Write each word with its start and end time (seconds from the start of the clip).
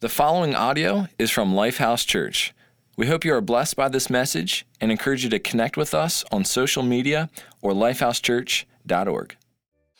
The 0.00 0.08
following 0.08 0.54
audio 0.54 1.08
is 1.18 1.30
from 1.30 1.52
Lifehouse 1.52 2.06
Church. 2.06 2.54
We 2.96 3.08
hope 3.08 3.22
you 3.22 3.34
are 3.34 3.42
blessed 3.42 3.76
by 3.76 3.90
this 3.90 4.08
message 4.08 4.64
and 4.80 4.90
encourage 4.90 5.24
you 5.24 5.28
to 5.28 5.38
connect 5.38 5.76
with 5.76 5.92
us 5.92 6.24
on 6.32 6.46
social 6.46 6.82
media 6.82 7.28
or 7.60 7.72
lifehousechurch.org. 7.72 9.36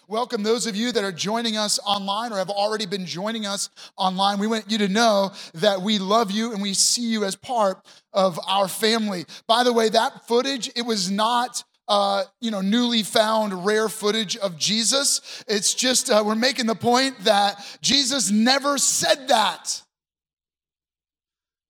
Welcome 0.09 0.43
those 0.43 0.67
of 0.67 0.75
you 0.75 0.91
that 0.91 1.05
are 1.05 1.13
joining 1.13 1.59
us 1.59 1.79
online 1.85 2.33
or 2.33 2.39
have 2.39 2.49
already 2.49 2.87
been 2.87 3.05
joining 3.05 3.45
us 3.45 3.69
online. 3.99 4.39
We 4.39 4.47
want 4.47 4.71
you 4.71 4.79
to 4.79 4.89
know 4.89 5.32
that 5.52 5.82
we 5.82 5.98
love 5.98 6.30
you 6.30 6.55
and 6.55 6.62
we 6.62 6.73
see 6.73 7.05
you 7.12 7.25
as 7.25 7.37
part 7.37 7.87
of 8.14 8.41
our 8.48 8.69
family. 8.69 9.27
By 9.46 9.64
the 9.64 9.73
way, 9.75 9.91
that 9.91 10.27
footage, 10.27 10.71
it 10.75 10.87
was 10.87 11.11
not 11.11 11.62
uh, 11.89 12.25
you 12.41 12.51
know, 12.51 12.62
newly 12.62 13.03
found 13.03 13.67
rare 13.67 13.91
footage 13.91 14.37
of 14.39 14.57
Jesus. 14.57 15.45
It's 15.46 15.75
just, 15.75 16.09
uh, 16.09 16.23
we're 16.25 16.37
making 16.37 16.67
the 16.67 16.75
point 16.75 17.19
that 17.25 17.62
Jesus 17.82 18.30
never 18.30 18.79
said 18.79 19.29
that. 19.29 19.82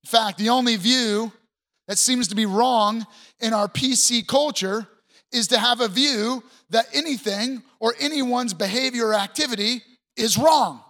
In 0.03 0.09
fact, 0.09 0.37
the 0.37 0.49
only 0.49 0.75
view 0.75 1.31
that 1.87 1.97
seems 1.97 2.27
to 2.29 2.35
be 2.35 2.45
wrong 2.45 3.05
in 3.39 3.53
our 3.53 3.67
PC 3.67 4.25
culture 4.25 4.87
is 5.31 5.47
to 5.49 5.59
have 5.59 5.81
a 5.81 5.87
view 5.87 6.43
that 6.69 6.87
anything 6.93 7.63
or 7.79 7.93
anyone's 7.99 8.53
behavior 8.53 9.07
or 9.07 9.13
activity 9.13 9.81
is 10.15 10.37
wrong. 10.37 10.81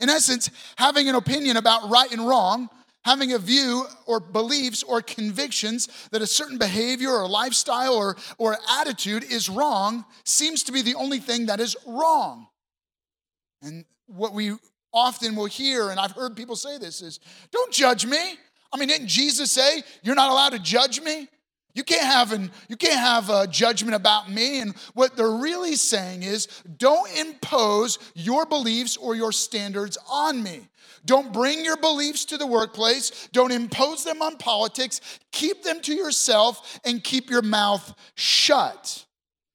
In 0.00 0.08
essence, 0.08 0.50
having 0.76 1.08
an 1.08 1.14
opinion 1.14 1.56
about 1.56 1.88
right 1.88 2.10
and 2.10 2.26
wrong, 2.26 2.68
having 3.04 3.32
a 3.32 3.38
view 3.38 3.84
or 4.06 4.20
beliefs 4.20 4.82
or 4.82 5.00
convictions 5.00 5.88
that 6.10 6.22
a 6.22 6.26
certain 6.26 6.58
behavior 6.58 7.10
or 7.10 7.28
lifestyle 7.28 7.94
or, 7.94 8.16
or 8.38 8.56
attitude 8.80 9.24
is 9.24 9.48
wrong 9.48 10.04
seems 10.24 10.62
to 10.64 10.72
be 10.72 10.82
the 10.82 10.94
only 10.94 11.18
thing 11.18 11.46
that 11.46 11.60
is 11.60 11.76
wrong. 11.86 12.46
And 13.60 13.84
what 14.06 14.32
we 14.32 14.56
often 14.92 15.34
will 15.34 15.46
hear, 15.46 15.90
and 15.90 15.98
I've 15.98 16.12
heard 16.12 16.36
people 16.36 16.56
say 16.56 16.78
this, 16.78 17.02
is 17.02 17.20
don't 17.50 17.72
judge 17.72 18.06
me. 18.06 18.38
I 18.72 18.78
mean, 18.78 18.88
didn't 18.88 19.08
Jesus 19.08 19.50
say 19.52 19.82
you're 20.02 20.14
not 20.14 20.30
allowed 20.30 20.50
to 20.50 20.58
judge 20.58 21.00
me? 21.00 21.28
You 21.74 21.84
can't 21.84 22.04
have 22.04 22.32
an, 22.32 22.50
you 22.68 22.76
can't 22.76 23.00
have 23.00 23.30
a 23.30 23.46
judgment 23.46 23.94
about 23.94 24.30
me. 24.30 24.60
And 24.60 24.76
what 24.94 25.16
they're 25.16 25.30
really 25.30 25.76
saying 25.76 26.22
is 26.22 26.46
don't 26.76 27.10
impose 27.18 27.98
your 28.14 28.44
beliefs 28.44 28.96
or 28.96 29.14
your 29.14 29.32
standards 29.32 29.96
on 30.10 30.42
me. 30.42 30.68
Don't 31.04 31.32
bring 31.32 31.64
your 31.64 31.78
beliefs 31.78 32.26
to 32.26 32.38
the 32.38 32.46
workplace. 32.46 33.28
Don't 33.32 33.52
impose 33.52 34.04
them 34.04 34.22
on 34.22 34.36
politics. 34.36 35.00
Keep 35.32 35.62
them 35.62 35.80
to 35.80 35.94
yourself 35.94 36.78
and 36.84 37.02
keep 37.02 37.30
your 37.30 37.42
mouth 37.42 37.94
shut. 38.14 39.04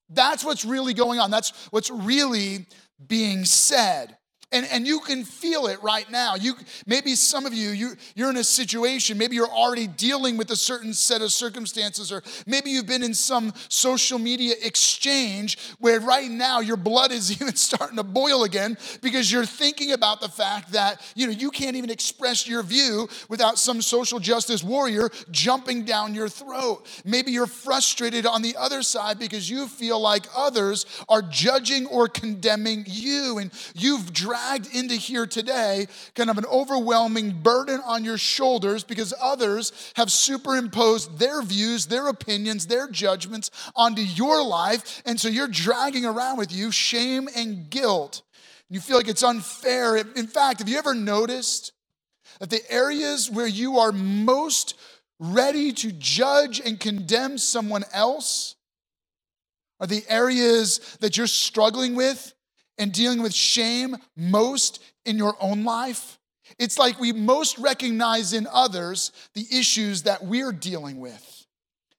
That's 0.10 0.44
what's 0.44 0.66
really 0.66 0.94
going 0.94 1.20
on. 1.20 1.32
That's 1.32 1.68
what's 1.70 1.92
really 1.92 2.66
being 3.06 3.46
said. 3.46 4.17
And, 4.54 4.66
and 4.72 4.88
you 4.88 5.02
can 5.02 5.26
feel 5.26 5.68
it 5.68 5.84
right 5.84 6.10
now. 6.10 6.36
You 6.36 6.54
maybe 6.86 7.16
some 7.16 7.46
of 7.46 7.54
you, 7.54 7.72
you 7.72 7.96
you're 8.16 8.30
in 8.30 8.38
a 8.38 8.46
situation, 8.46 9.18
maybe 9.18 9.36
you're 9.36 9.46
already 9.46 9.88
dealing 9.88 10.38
with 10.38 10.50
a 10.52 10.56
certain 10.56 10.94
set 10.94 11.22
of 11.22 11.34
circumstances, 11.34 12.14
or 12.14 12.24
maybe 12.46 12.70
you've 12.70 12.88
been 12.88 13.04
in 13.04 13.14
some 13.14 13.52
social 13.68 14.18
media 14.18 14.56
exchange 14.64 15.58
where 15.80 16.00
right 16.00 16.32
now 16.32 16.62
your 16.62 16.78
blood 16.78 17.12
is 17.12 17.30
even 17.42 17.58
starting 17.58 17.98
to 17.98 18.04
boil 18.04 18.46
again 18.46 18.78
because 19.02 19.30
you're 19.30 19.46
thinking 19.46 19.92
about 19.92 20.22
the 20.22 20.30
fact 20.30 20.72
that 20.72 21.02
you 21.14 21.28
know 21.28 21.34
you 21.34 21.52
can't 21.52 21.76
even 21.76 21.90
express 21.90 22.48
your 22.48 22.64
view 22.64 23.10
without 23.28 23.60
some 23.60 23.82
social 23.82 24.18
justice 24.18 24.64
warrior 24.64 25.10
jumping 25.30 25.84
down 25.84 26.14
your 26.14 26.30
throat. 26.30 26.88
Maybe 27.04 27.34
you're 27.34 27.48
frustrated 27.48 28.26
on 28.26 28.42
the 28.42 28.56
other 28.56 28.82
side 28.82 29.20
because 29.20 29.50
you 29.50 29.68
feel 29.68 30.00
like 30.00 30.26
others 30.34 30.86
are 31.10 31.22
judging 31.22 31.86
or 31.88 32.08
condemning 32.08 32.86
you, 32.88 33.40
and 33.40 33.52
you've 33.76 34.14
dragged 34.14 34.37
into 34.74 34.96
here 34.96 35.26
today 35.26 35.88
kind 36.16 36.30
of 36.30 36.38
an 36.38 36.46
overwhelming 36.46 37.32
burden 37.32 37.80
on 37.86 38.04
your 38.04 38.18
shoulders 38.18 38.84
because 38.84 39.14
others 39.22 39.72
have 39.96 40.12
superimposed 40.12 41.20
their 41.20 41.42
views, 41.42 41.86
their 41.88 42.08
opinions, 42.08 42.68
their 42.68 42.90
judgments 42.90 43.52
onto 43.76 44.02
your 44.02 44.44
life. 44.44 45.02
And 45.06 45.20
so 45.20 45.28
you're 45.28 45.48
dragging 45.48 46.06
around 46.06 46.38
with 46.38 46.52
you 46.52 46.72
shame 46.72 47.28
and 47.36 47.70
guilt. 47.70 48.22
You 48.70 48.80
feel 48.80 48.98
like 48.98 49.08
it's 49.08 49.24
unfair. 49.24 49.98
In 49.98 50.28
fact, 50.28 50.60
have 50.60 50.70
you 50.70 50.78
ever 50.78 50.94
noticed 50.94 51.72
that 52.40 52.50
the 52.50 52.62
areas 52.70 53.30
where 53.30 53.48
you 53.48 53.80
are 53.80 53.92
most 53.92 54.76
ready 55.20 55.72
to 55.74 55.92
judge 55.92 56.60
and 56.60 56.80
condemn 56.80 57.38
someone 57.38 57.84
else 57.94 58.56
are 59.80 59.88
the 59.88 60.04
areas 60.10 60.98
that 61.00 61.18
you're 61.18 61.28
struggling 61.28 61.96
with 61.96 62.34
and 62.78 62.92
dealing 62.92 63.22
with 63.22 63.34
shame 63.34 63.98
most 64.16 64.82
in 65.06 65.18
your 65.18 65.36
own 65.40 65.64
life. 65.64 66.18
It's 66.60 66.78
like 66.78 67.00
we 67.00 67.12
most 67.12 67.58
recognize 67.58 68.34
in 68.34 68.48
others 68.52 69.12
the 69.34 69.46
issues 69.52 70.04
that 70.04 70.24
we're 70.24 70.52
dealing 70.52 71.00
with. 71.00 71.46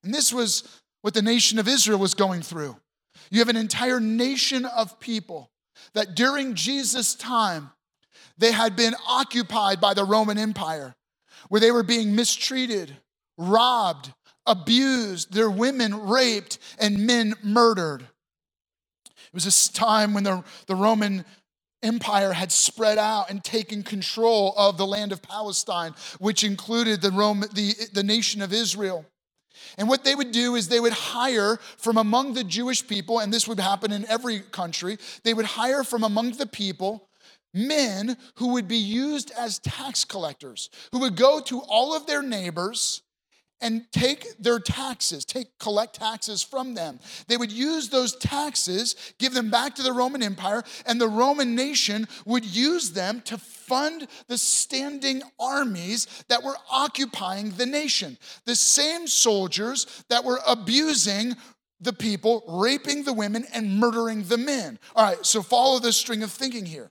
And 0.02 0.14
this 0.14 0.32
was 0.32 0.80
what 1.02 1.14
the 1.14 1.22
nation 1.22 1.58
of 1.58 1.68
Israel 1.68 1.98
was 1.98 2.14
going 2.14 2.42
through. 2.42 2.76
You 3.30 3.40
have 3.40 3.48
an 3.48 3.56
entire 3.56 4.00
nation 4.00 4.64
of 4.64 5.00
people 5.00 5.50
that 5.94 6.14
during 6.14 6.54
Jesus' 6.54 7.14
time, 7.14 7.70
they 8.36 8.52
had 8.52 8.76
been 8.76 8.94
occupied 9.06 9.80
by 9.80 9.94
the 9.94 10.04
Roman 10.04 10.38
Empire, 10.38 10.94
where 11.48 11.60
they 11.60 11.70
were 11.70 11.82
being 11.82 12.14
mistreated, 12.14 12.96
robbed, 13.36 14.12
abused, 14.46 15.32
their 15.32 15.50
women 15.50 16.08
raped, 16.08 16.58
and 16.78 17.06
men 17.06 17.34
murdered. 17.42 18.06
It 19.28 19.34
was 19.34 19.44
this 19.44 19.68
time 19.68 20.14
when 20.14 20.24
the, 20.24 20.42
the 20.66 20.74
Roman 20.74 21.24
Empire 21.82 22.32
had 22.32 22.50
spread 22.50 22.98
out 22.98 23.30
and 23.30 23.44
taken 23.44 23.82
control 23.82 24.52
of 24.56 24.76
the 24.76 24.86
land 24.86 25.12
of 25.12 25.22
Palestine, 25.22 25.94
which 26.18 26.42
included 26.42 27.00
the, 27.00 27.10
Rome, 27.10 27.44
the, 27.52 27.74
the 27.92 28.02
nation 28.02 28.42
of 28.42 28.52
Israel. 28.52 29.06
And 29.76 29.88
what 29.88 30.04
they 30.04 30.14
would 30.14 30.32
do 30.32 30.54
is 30.54 30.68
they 30.68 30.80
would 30.80 30.92
hire 30.92 31.58
from 31.76 31.96
among 31.96 32.34
the 32.34 32.44
Jewish 32.44 32.86
people, 32.86 33.20
and 33.20 33.32
this 33.32 33.46
would 33.46 33.60
happen 33.60 33.92
in 33.92 34.06
every 34.06 34.40
country, 34.40 34.98
they 35.24 35.34
would 35.34 35.46
hire 35.46 35.84
from 35.84 36.02
among 36.02 36.32
the 36.32 36.46
people 36.46 37.08
men 37.54 38.16
who 38.36 38.48
would 38.48 38.68
be 38.68 38.76
used 38.76 39.30
as 39.38 39.58
tax 39.58 40.04
collectors, 40.04 40.70
who 40.92 40.98
would 41.00 41.16
go 41.16 41.40
to 41.40 41.60
all 41.60 41.94
of 41.94 42.06
their 42.06 42.22
neighbors 42.22 43.02
and 43.60 43.90
take 43.92 44.36
their 44.38 44.58
taxes, 44.58 45.24
take 45.24 45.58
collect 45.58 45.96
taxes 45.96 46.42
from 46.42 46.74
them. 46.74 47.00
They 47.26 47.36
would 47.36 47.52
use 47.52 47.88
those 47.88 48.16
taxes, 48.16 48.94
give 49.18 49.34
them 49.34 49.50
back 49.50 49.74
to 49.76 49.82
the 49.82 49.92
Roman 49.92 50.22
Empire, 50.22 50.62
and 50.86 51.00
the 51.00 51.08
Roman 51.08 51.54
nation 51.54 52.06
would 52.24 52.44
use 52.44 52.90
them 52.90 53.20
to 53.22 53.38
fund 53.38 54.06
the 54.28 54.38
standing 54.38 55.22
armies 55.40 56.06
that 56.28 56.42
were 56.42 56.56
occupying 56.70 57.50
the 57.52 57.66
nation. 57.66 58.18
The 58.44 58.56
same 58.56 59.06
soldiers 59.06 60.04
that 60.08 60.24
were 60.24 60.40
abusing 60.46 61.34
the 61.80 61.92
people, 61.92 62.42
raping 62.48 63.04
the 63.04 63.12
women, 63.12 63.46
and 63.52 63.78
murdering 63.78 64.24
the 64.24 64.38
men. 64.38 64.78
All 64.96 65.04
right, 65.04 65.24
so 65.24 65.42
follow 65.42 65.78
this 65.78 65.96
string 65.96 66.22
of 66.22 66.30
thinking 66.30 66.66
here. 66.66 66.90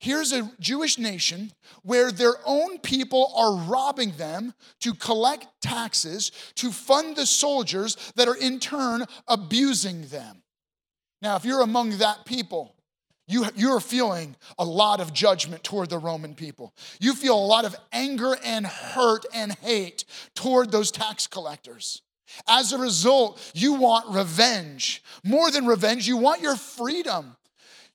Here's 0.00 0.32
a 0.32 0.50
Jewish 0.58 0.98
nation 0.98 1.52
where 1.82 2.10
their 2.10 2.36
own 2.46 2.78
people 2.78 3.30
are 3.36 3.54
robbing 3.54 4.12
them 4.12 4.54
to 4.80 4.94
collect 4.94 5.46
taxes 5.60 6.32
to 6.54 6.72
fund 6.72 7.16
the 7.16 7.26
soldiers 7.26 7.98
that 8.16 8.26
are 8.26 8.36
in 8.36 8.60
turn 8.60 9.04
abusing 9.28 10.06
them. 10.06 10.42
Now, 11.20 11.36
if 11.36 11.44
you're 11.44 11.60
among 11.60 11.98
that 11.98 12.24
people, 12.24 12.74
you, 13.28 13.44
you're 13.54 13.78
feeling 13.78 14.36
a 14.58 14.64
lot 14.64 15.00
of 15.00 15.12
judgment 15.12 15.62
toward 15.64 15.90
the 15.90 15.98
Roman 15.98 16.34
people. 16.34 16.74
You 16.98 17.14
feel 17.14 17.34
a 17.34 17.46
lot 17.46 17.66
of 17.66 17.76
anger 17.92 18.36
and 18.42 18.66
hurt 18.66 19.26
and 19.34 19.52
hate 19.52 20.06
toward 20.34 20.72
those 20.72 20.90
tax 20.90 21.26
collectors. 21.26 22.00
As 22.48 22.72
a 22.72 22.78
result, 22.78 23.38
you 23.54 23.74
want 23.74 24.08
revenge. 24.08 25.02
More 25.22 25.50
than 25.50 25.66
revenge, 25.66 26.08
you 26.08 26.16
want 26.16 26.40
your 26.40 26.56
freedom. 26.56 27.36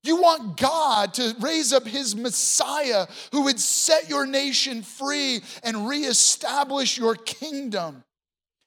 You 0.06 0.22
want 0.22 0.58
God 0.58 1.16
to 1.16 1.36
raise 1.40 1.74
up 1.74 1.88
his 1.88 2.16
Messiah 2.16 3.08
who 3.32 3.44
would 3.44 3.60
set 3.60 4.08
your 4.08 4.28
nation 4.28 4.84
free 4.84 5.42
and 5.64 5.88
reestablish 5.88 6.98
your 6.98 7.16
kingdom. 7.16 8.04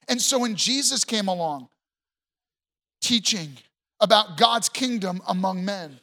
And 0.08 0.20
so 0.20 0.40
when 0.40 0.56
Jesus 0.56 1.04
came 1.04 1.28
along, 1.28 1.68
teaching 3.00 3.52
about 4.00 4.36
God's 4.36 4.68
kingdom 4.68 5.22
among 5.28 5.64
men, 5.64 6.00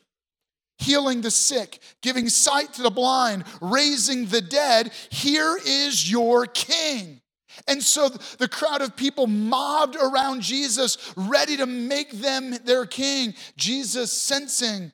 healing 0.77 1.21
the 1.21 1.31
sick, 1.31 1.79
giving 2.01 2.29
sight 2.29 2.73
to 2.73 2.81
the 2.81 2.89
blind, 2.89 3.43
raising 3.61 4.27
the 4.27 4.41
dead, 4.41 4.91
here 5.09 5.57
is 5.65 6.09
your 6.09 6.45
king. 6.45 7.21
And 7.67 7.81
so 7.81 8.09
the 8.09 8.47
crowd 8.47 8.81
of 8.81 8.95
people 8.95 9.27
mobbed 9.27 9.95
around 9.95 10.41
Jesus, 10.41 10.97
ready 11.15 11.57
to 11.57 11.65
make 11.65 12.11
them 12.11 12.55
their 12.65 12.85
king. 12.85 13.33
Jesus, 13.55 14.11
sensing 14.11 14.91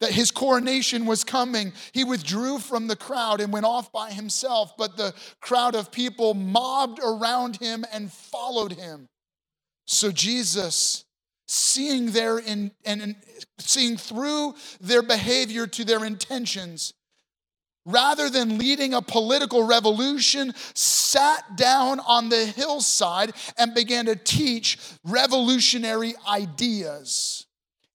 that 0.00 0.12
his 0.12 0.30
coronation 0.30 1.06
was 1.06 1.24
coming, 1.24 1.72
he 1.92 2.04
withdrew 2.04 2.58
from 2.58 2.86
the 2.86 2.96
crowd 2.96 3.40
and 3.40 3.52
went 3.52 3.66
off 3.66 3.90
by 3.92 4.10
himself. 4.10 4.76
But 4.76 4.96
the 4.96 5.14
crowd 5.40 5.74
of 5.74 5.90
people 5.90 6.34
mobbed 6.34 7.00
around 7.02 7.56
him 7.56 7.84
and 7.92 8.12
followed 8.12 8.72
him. 8.72 9.08
So 9.86 10.10
Jesus, 10.10 11.04
seeing 11.48 12.10
their 12.10 12.38
in, 12.38 12.72
and 12.84 13.16
seeing 13.58 13.96
through 13.96 14.54
their 14.80 15.02
behavior 15.02 15.66
to 15.68 15.84
their 15.84 16.04
intentions, 16.04 16.92
rather 17.86 18.28
than 18.28 18.58
leading 18.58 18.92
a 18.92 19.00
political 19.00 19.62
revolution, 19.62 20.52
sat 20.74 21.56
down 21.56 22.00
on 22.00 22.28
the 22.28 22.44
hillside 22.44 23.32
and 23.56 23.74
began 23.74 24.06
to 24.06 24.16
teach 24.16 24.76
revolutionary 25.04 26.14
ideas. 26.28 27.45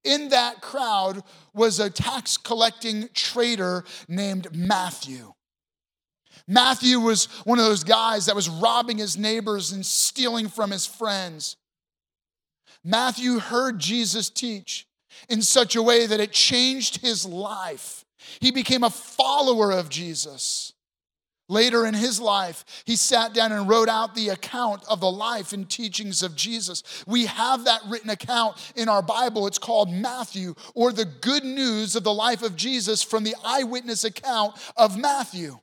In 0.04 0.30
that 0.30 0.62
crowd 0.62 1.24
was 1.54 1.80
a 1.80 1.90
tax 1.90 2.38
collecting 2.38 3.10
trader 3.14 3.84
named 4.08 4.56
Matthew. 4.56 5.34
Matthew 6.48 7.00
was 7.00 7.26
one 7.44 7.60
of 7.60 7.66
those 7.66 7.84
guys 7.84 8.26
that 8.26 8.36
was 8.36 8.50
robbing 8.50 8.98
his 8.98 9.18
neighbors 9.18 9.72
and 9.72 9.86
stealing 9.86 10.48
from 10.48 10.72
his 10.72 10.86
friends. 10.86 11.56
Matthew 12.84 13.40
heard 13.40 13.80
Jesus 13.80 14.30
teach 14.30 14.88
in 15.30 15.42
such 15.42 15.76
a 15.76 15.84
way 15.84 16.08
that 16.08 16.20
it 16.20 16.32
changed 16.32 17.02
his 17.02 17.26
life. 17.26 18.06
He 18.40 18.52
became 18.52 18.84
a 18.84 18.90
follower 18.90 19.72
of 19.72 19.90
Jesus. 19.90 20.74
Later 21.52 21.86
in 21.86 21.94
his 21.94 22.22
life, 22.22 22.64
he 22.86 22.96
sat 22.96 23.34
down 23.34 23.52
and 23.52 23.68
wrote 23.68 23.90
out 23.90 24.16
the 24.16 24.30
account 24.30 24.86
of 24.90 25.02
the 25.02 25.12
life 25.12 25.52
and 25.52 25.70
teachings 25.70 26.24
of 26.24 26.34
Jesus. 26.34 26.82
We 27.06 27.26
have 27.26 27.66
that 27.66 27.82
written 27.90 28.10
account 28.10 28.56
in 28.78 28.88
our 28.88 29.02
Bible. 29.02 29.48
It's 29.48 29.58
called 29.58 29.92
Matthew, 29.92 30.56
or 30.76 30.94
the 30.94 31.04
good 31.04 31.44
news 31.44 31.98
of 31.98 32.06
the 32.06 32.14
life 32.14 32.42
of 32.42 32.56
Jesus 32.56 33.04
from 33.04 33.26
the 33.26 33.36
eyewitness 33.44 34.06
account 34.06 34.56
of 34.78 34.98
Matthew. 34.98 35.60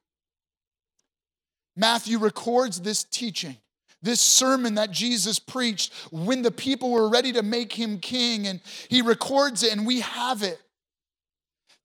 Matthew 1.74 2.18
records 2.18 2.82
this 2.82 3.02
teaching, 3.02 3.56
this 4.02 4.20
sermon 4.20 4.74
that 4.74 4.90
Jesus 4.90 5.38
preached 5.38 5.94
when 6.10 6.42
the 6.42 6.50
people 6.50 6.90
were 6.90 7.08
ready 7.08 7.32
to 7.32 7.42
make 7.42 7.72
him 7.72 7.98
king, 7.98 8.46
and 8.46 8.60
he 8.90 9.00
records 9.00 9.62
it, 9.62 9.72
and 9.72 9.86
we 9.86 10.00
have 10.00 10.42
it. 10.42 10.60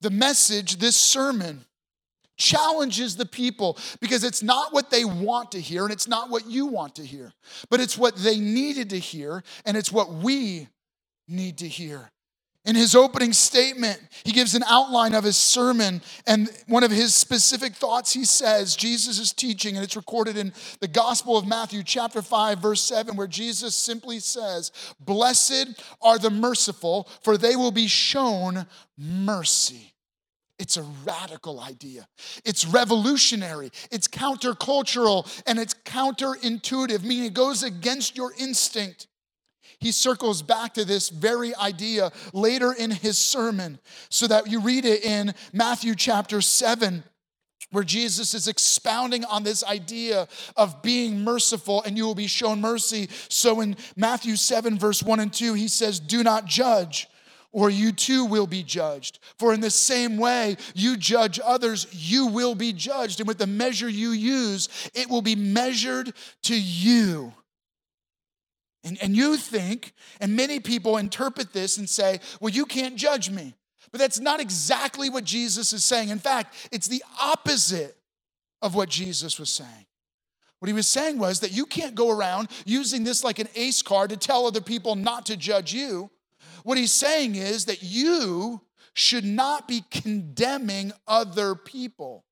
The 0.01 0.09
message, 0.09 0.79
this 0.79 0.97
sermon, 0.97 1.63
challenges 2.37 3.15
the 3.15 3.25
people 3.25 3.77
because 3.99 4.23
it's 4.23 4.43
not 4.43 4.73
what 4.73 4.89
they 4.89 5.05
want 5.05 5.51
to 5.51 5.59
hear 5.59 5.83
and 5.83 5.91
it's 5.91 6.07
not 6.07 6.29
what 6.29 6.47
you 6.47 6.65
want 6.65 6.95
to 6.95 7.03
hear, 7.03 7.33
but 7.69 7.79
it's 7.79 7.97
what 7.97 8.15
they 8.15 8.39
needed 8.39 8.89
to 8.89 8.99
hear 8.99 9.43
and 9.65 9.77
it's 9.77 9.91
what 9.91 10.11
we 10.11 10.67
need 11.27 11.57
to 11.59 11.67
hear. 11.67 12.11
In 12.65 12.75
his 12.75 12.95
opening 12.95 13.33
statement, 13.33 13.99
he 14.23 14.31
gives 14.31 14.55
an 14.55 14.63
outline 14.65 15.13
of 15.13 15.25
his 15.25 15.35
sermon, 15.35 16.01
and 16.25 16.49
one 16.67 16.85
of 16.85 16.91
his 16.91 17.13
specific 17.13 17.73
thoughts 17.73 18.13
he 18.13 18.23
says, 18.23 18.77
Jesus 18.77 19.19
is 19.19 19.33
teaching, 19.33 19.75
and 19.75 19.83
it's 19.83 19.97
recorded 19.97 20.37
in 20.37 20.53
the 20.79 20.87
Gospel 20.87 21.35
of 21.35 21.45
Matthew, 21.45 21.83
chapter 21.83 22.21
5, 22.21 22.59
verse 22.59 22.79
7, 22.79 23.17
where 23.17 23.27
Jesus 23.27 23.75
simply 23.75 24.19
says, 24.19 24.71
Blessed 25.01 25.83
are 26.01 26.17
the 26.17 26.29
merciful, 26.29 27.09
for 27.21 27.37
they 27.37 27.57
will 27.57 27.71
be 27.71 27.87
shown 27.87 28.65
mercy. 28.97 29.92
It's 30.59 30.77
a 30.77 30.83
radical 31.03 31.59
idea. 31.59 32.07
It's 32.45 32.65
revolutionary. 32.65 33.71
It's 33.91 34.07
countercultural 34.07 35.27
and 35.47 35.59
it's 35.59 35.73
counterintuitive, 35.73 37.03
meaning 37.03 37.25
it 37.25 37.33
goes 37.33 37.63
against 37.63 38.15
your 38.15 38.33
instinct. 38.37 39.07
He 39.79 39.91
circles 39.91 40.41
back 40.41 40.75
to 40.75 40.85
this 40.85 41.09
very 41.09 41.55
idea 41.55 42.11
later 42.31 42.71
in 42.71 42.91
his 42.91 43.17
sermon 43.17 43.79
so 44.09 44.27
that 44.27 44.49
you 44.49 44.61
read 44.61 44.85
it 44.85 45.03
in 45.03 45.33
Matthew 45.51 45.95
chapter 45.95 46.39
7 46.39 47.03
where 47.71 47.83
Jesus 47.83 48.35
is 48.35 48.47
expounding 48.47 49.25
on 49.25 49.41
this 49.41 49.63
idea 49.63 50.27
of 50.55 50.83
being 50.83 51.23
merciful 51.23 51.81
and 51.83 51.97
you 51.97 52.05
will 52.05 52.13
be 52.13 52.27
shown 52.27 52.61
mercy. 52.61 53.09
So 53.29 53.61
in 53.61 53.75
Matthew 53.97 54.35
7, 54.35 54.77
verse 54.77 55.01
1 55.01 55.19
and 55.19 55.33
2, 55.33 55.55
he 55.55 55.67
says, 55.67 55.99
Do 55.99 56.23
not 56.23 56.45
judge 56.45 57.07
or 57.53 57.69
you 57.69 57.91
too 57.93 58.25
will 58.25 58.47
be 58.47 58.63
judged. 58.63 59.19
For 59.37 59.53
in 59.53 59.61
the 59.61 59.69
same 59.69 60.17
way 60.17 60.57
you 60.73 60.97
judge 60.97 61.39
others, 61.41 61.87
you 61.91 62.27
will 62.27 62.55
be 62.55 62.73
judged. 62.73 63.19
And 63.19 63.27
with 63.27 63.37
the 63.37 63.47
measure 63.47 63.87
you 63.87 64.09
use, 64.09 64.67
it 64.93 65.09
will 65.09 65.21
be 65.21 65.35
measured 65.35 66.13
to 66.43 66.59
you. 66.59 67.31
And, 68.83 68.97
and 69.01 69.15
you 69.15 69.37
think, 69.37 69.93
and 70.19 70.35
many 70.35 70.59
people 70.59 70.97
interpret 70.97 71.53
this 71.53 71.77
and 71.77 71.89
say, 71.89 72.19
well, 72.41 72.49
you 72.49 72.65
can't 72.65 72.97
judge 72.97 73.29
me. 73.29 73.55
But 73.91 73.99
that's 73.99 74.19
not 74.19 74.41
exactly 74.41 75.09
what 75.09 75.23
Jesus 75.23 75.71
is 75.71 75.85
saying. 75.85 76.09
In 76.09 76.19
fact, 76.19 76.69
it's 76.71 76.87
the 76.87 77.03
opposite 77.21 77.95
of 78.61 78.75
what 78.75 78.89
Jesus 78.89 79.39
was 79.39 79.49
saying. 79.49 79.85
What 80.59 80.67
he 80.67 80.73
was 80.73 80.87
saying 80.87 81.19
was 81.19 81.41
that 81.41 81.51
you 81.51 81.65
can't 81.65 81.93
go 81.93 82.09
around 82.09 82.49
using 82.65 83.03
this 83.03 83.23
like 83.23 83.37
an 83.37 83.49
ace 83.55 83.81
card 83.81 84.09
to 84.09 84.17
tell 84.17 84.47
other 84.47 84.61
people 84.61 84.95
not 84.95 85.25
to 85.27 85.37
judge 85.37 85.73
you. 85.73 86.09
What 86.63 86.77
he's 86.77 86.91
saying 86.91 87.35
is 87.35 87.65
that 87.65 87.83
you 87.83 88.61
should 88.93 89.25
not 89.25 89.67
be 89.67 89.83
condemning 89.91 90.93
other 91.07 91.55
people. 91.55 92.25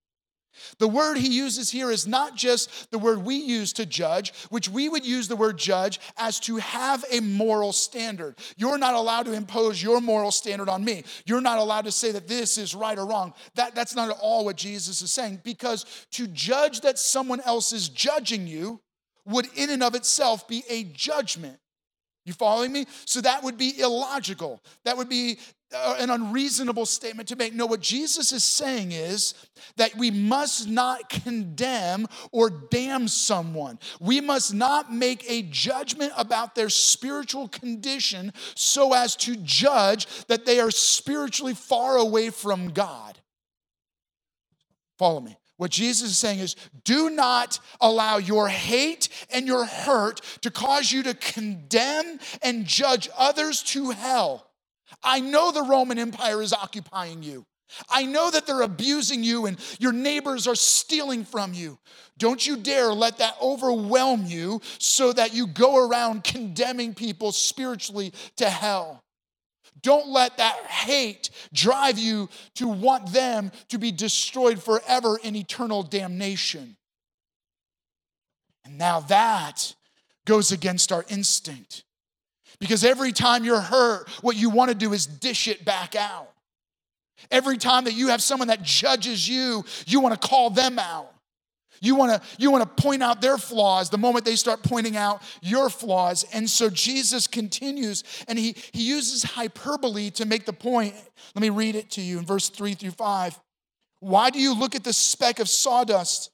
The 0.79 0.87
word 0.87 1.17
he 1.17 1.29
uses 1.29 1.71
here 1.71 1.89
is 1.89 2.05
not 2.05 2.35
just 2.35 2.91
the 2.91 2.99
word 2.99 3.23
we 3.23 3.35
use 3.35 3.73
to 3.73 3.85
judge, 3.85 4.33
which 4.49 4.69
we 4.69 4.89
would 4.89 5.05
use 5.05 5.27
the 5.27 5.35
word 5.35 5.57
judge 5.57 5.99
as 6.17 6.39
to 6.41 6.57
have 6.57 7.03
a 7.09 7.19
moral 7.21 7.71
standard. 7.71 8.37
You're 8.57 8.77
not 8.77 8.93
allowed 8.93 9.23
to 9.27 9.33
impose 9.33 9.81
your 9.81 10.01
moral 10.01 10.29
standard 10.29 10.69
on 10.69 10.83
me. 10.83 11.03
You're 11.25 11.41
not 11.41 11.57
allowed 11.57 11.85
to 11.85 11.91
say 11.91 12.11
that 12.11 12.27
this 12.27 12.57
is 12.57 12.75
right 12.75 12.97
or 12.97 13.07
wrong. 13.07 13.33
That, 13.55 13.75
that's 13.75 13.95
not 13.95 14.09
at 14.09 14.17
all 14.21 14.45
what 14.45 14.57
Jesus 14.57 15.01
is 15.01 15.11
saying, 15.11 15.41
because 15.43 15.85
to 16.11 16.27
judge 16.27 16.81
that 16.81 16.99
someone 16.99 17.41
else 17.41 17.71
is 17.73 17.89
judging 17.89 18.45
you 18.45 18.81
would, 19.25 19.47
in 19.55 19.69
and 19.69 19.83
of 19.83 19.95
itself, 19.95 20.47
be 20.47 20.63
a 20.69 20.83
judgment. 20.83 21.60
You 22.25 22.33
following 22.33 22.71
me? 22.71 22.85
So 23.05 23.21
that 23.21 23.43
would 23.43 23.57
be 23.57 23.79
illogical. 23.79 24.61
That 24.85 24.95
would 24.95 25.09
be 25.09 25.39
uh, 25.73 25.95
an 25.99 26.11
unreasonable 26.11 26.85
statement 26.85 27.29
to 27.29 27.35
make. 27.35 27.53
No, 27.53 27.65
what 27.65 27.79
Jesus 27.79 28.31
is 28.31 28.43
saying 28.43 28.91
is 28.91 29.33
that 29.77 29.95
we 29.95 30.11
must 30.11 30.67
not 30.67 31.09
condemn 31.09 32.07
or 32.31 32.49
damn 32.49 33.07
someone. 33.07 33.79
We 33.99 34.21
must 34.21 34.53
not 34.53 34.93
make 34.93 35.23
a 35.27 35.41
judgment 35.43 36.13
about 36.15 36.53
their 36.53 36.69
spiritual 36.69 37.47
condition 37.47 38.33
so 38.53 38.93
as 38.93 39.15
to 39.17 39.35
judge 39.37 40.07
that 40.27 40.45
they 40.45 40.59
are 40.59 40.71
spiritually 40.71 41.55
far 41.55 41.97
away 41.97 42.29
from 42.29 42.69
God. 42.69 43.17
Follow 44.99 45.21
me. 45.21 45.37
What 45.61 45.69
Jesus 45.69 46.09
is 46.09 46.17
saying 46.17 46.39
is 46.39 46.55
do 46.85 47.11
not 47.11 47.59
allow 47.79 48.17
your 48.17 48.47
hate 48.47 49.09
and 49.29 49.45
your 49.45 49.63
hurt 49.63 50.19
to 50.41 50.49
cause 50.49 50.91
you 50.91 51.03
to 51.03 51.13
condemn 51.13 52.17
and 52.41 52.65
judge 52.65 53.07
others 53.15 53.61
to 53.65 53.91
hell. 53.91 54.49
I 55.03 55.19
know 55.19 55.51
the 55.51 55.61
Roman 55.61 55.99
Empire 55.99 56.41
is 56.41 56.51
occupying 56.51 57.21
you. 57.21 57.45
I 57.91 58.07
know 58.07 58.31
that 58.31 58.47
they're 58.47 58.63
abusing 58.63 59.23
you 59.23 59.45
and 59.45 59.59
your 59.79 59.91
neighbors 59.91 60.47
are 60.47 60.55
stealing 60.55 61.25
from 61.25 61.53
you. 61.53 61.77
Don't 62.17 62.43
you 62.43 62.57
dare 62.57 62.91
let 62.91 63.19
that 63.19 63.35
overwhelm 63.39 64.25
you 64.25 64.61
so 64.79 65.13
that 65.13 65.35
you 65.35 65.45
go 65.45 65.87
around 65.87 66.23
condemning 66.23 66.95
people 66.95 67.31
spiritually 67.31 68.13
to 68.37 68.49
hell. 68.49 69.03
Don't 69.81 70.07
let 70.07 70.37
that 70.37 70.57
hate 70.65 71.29
drive 71.53 71.97
you 71.97 72.29
to 72.55 72.67
want 72.67 73.11
them 73.11 73.51
to 73.69 73.77
be 73.77 73.91
destroyed 73.91 74.61
forever 74.61 75.17
in 75.23 75.35
eternal 75.35 75.83
damnation. 75.83 76.75
And 78.63 78.77
now 78.77 78.99
that 79.01 79.73
goes 80.25 80.51
against 80.51 80.91
our 80.91 81.03
instinct. 81.09 81.83
Because 82.59 82.83
every 82.83 83.11
time 83.11 83.43
you're 83.43 83.59
hurt, 83.59 84.07
what 84.21 84.35
you 84.35 84.49
want 84.49 84.69
to 84.69 84.75
do 84.75 84.93
is 84.93 85.07
dish 85.07 85.47
it 85.47 85.65
back 85.65 85.95
out. 85.95 86.29
Every 87.29 87.57
time 87.57 87.85
that 87.85 87.93
you 87.93 88.09
have 88.09 88.21
someone 88.21 88.47
that 88.49 88.61
judges 88.63 89.27
you, 89.27 89.63
you 89.85 89.99
want 89.99 90.19
to 90.19 90.27
call 90.27 90.49
them 90.49 90.79
out. 90.79 91.10
You 91.81 91.95
want 91.95 92.13
to 92.13 92.27
you 92.37 92.51
want 92.51 92.63
to 92.63 92.81
point 92.81 93.01
out 93.01 93.21
their 93.21 93.37
flaws 93.37 93.89
the 93.89 93.97
moment 93.97 94.23
they 94.23 94.35
start 94.35 94.61
pointing 94.61 94.95
out 94.95 95.21
your 95.41 95.69
flaws. 95.69 96.23
And 96.31 96.49
so 96.49 96.69
Jesus 96.69 97.27
continues 97.27 98.03
and 98.27 98.37
he 98.37 98.55
he 98.71 98.83
uses 98.83 99.23
hyperbole 99.23 100.11
to 100.11 100.25
make 100.25 100.45
the 100.45 100.53
point. 100.53 100.93
Let 101.35 101.41
me 101.41 101.49
read 101.49 101.75
it 101.75 101.89
to 101.91 102.01
you 102.01 102.19
in 102.19 102.25
verse 102.25 102.49
3 102.49 102.75
through 102.75 102.91
5. 102.91 103.39
Why 103.99 104.29
do 104.29 104.39
you 104.39 104.57
look 104.57 104.75
at 104.75 104.83
the 104.83 104.93
speck 104.93 105.39
of 105.39 105.49
sawdust 105.49 106.29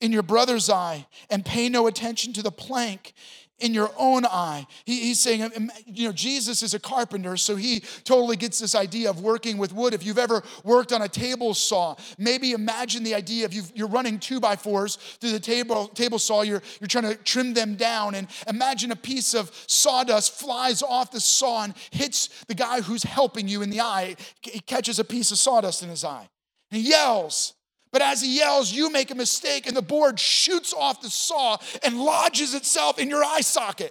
in 0.00 0.12
your 0.12 0.22
brother's 0.22 0.70
eye 0.70 1.06
and 1.30 1.44
pay 1.44 1.68
no 1.68 1.86
attention 1.86 2.32
to 2.34 2.42
the 2.42 2.50
plank 2.50 3.12
in 3.58 3.72
your 3.72 3.90
own 3.96 4.26
eye. 4.26 4.66
He, 4.84 5.00
he's 5.00 5.20
saying, 5.20 5.42
um, 5.42 5.70
you 5.86 6.06
know, 6.06 6.12
Jesus 6.12 6.62
is 6.62 6.74
a 6.74 6.78
carpenter, 6.78 7.36
so 7.36 7.56
he 7.56 7.80
totally 8.04 8.36
gets 8.36 8.58
this 8.58 8.74
idea 8.74 9.08
of 9.08 9.22
working 9.22 9.56
with 9.56 9.72
wood. 9.72 9.94
If 9.94 10.04
you've 10.04 10.18
ever 10.18 10.42
worked 10.62 10.92
on 10.92 11.02
a 11.02 11.08
table 11.08 11.54
saw, 11.54 11.96
maybe 12.18 12.52
imagine 12.52 13.02
the 13.02 13.14
idea 13.14 13.46
of 13.46 13.54
you 13.54 13.84
are 13.84 13.88
running 13.88 14.18
two 14.18 14.40
by 14.40 14.56
fours 14.56 14.96
through 14.96 15.32
the 15.32 15.40
table, 15.40 15.88
table 15.88 16.18
saw, 16.18 16.42
you're, 16.42 16.62
you're 16.80 16.88
trying 16.88 17.04
to 17.04 17.14
trim 17.16 17.54
them 17.54 17.76
down, 17.76 18.14
and 18.14 18.28
imagine 18.46 18.92
a 18.92 18.96
piece 18.96 19.34
of 19.34 19.50
sawdust 19.66 20.32
flies 20.32 20.82
off 20.82 21.10
the 21.10 21.20
saw 21.20 21.64
and 21.64 21.74
hits 21.90 22.44
the 22.48 22.54
guy 22.54 22.80
who's 22.80 23.02
helping 23.02 23.48
you 23.48 23.62
in 23.62 23.70
the 23.70 23.80
eye. 23.80 24.16
He 24.42 24.60
catches 24.60 24.98
a 24.98 25.04
piece 25.04 25.30
of 25.30 25.38
sawdust 25.38 25.82
in 25.82 25.88
his 25.88 26.04
eye. 26.04 26.28
And 26.70 26.80
he 26.82 26.90
yells, 26.90 27.54
but 27.96 28.02
as 28.02 28.20
he 28.20 28.36
yells, 28.36 28.70
you 28.70 28.90
make 28.90 29.10
a 29.10 29.14
mistake, 29.14 29.66
and 29.66 29.74
the 29.74 29.80
board 29.80 30.20
shoots 30.20 30.74
off 30.74 31.00
the 31.00 31.08
saw 31.08 31.56
and 31.82 31.98
lodges 31.98 32.52
itself 32.52 32.98
in 32.98 33.08
your 33.08 33.24
eye 33.24 33.40
socket. 33.40 33.90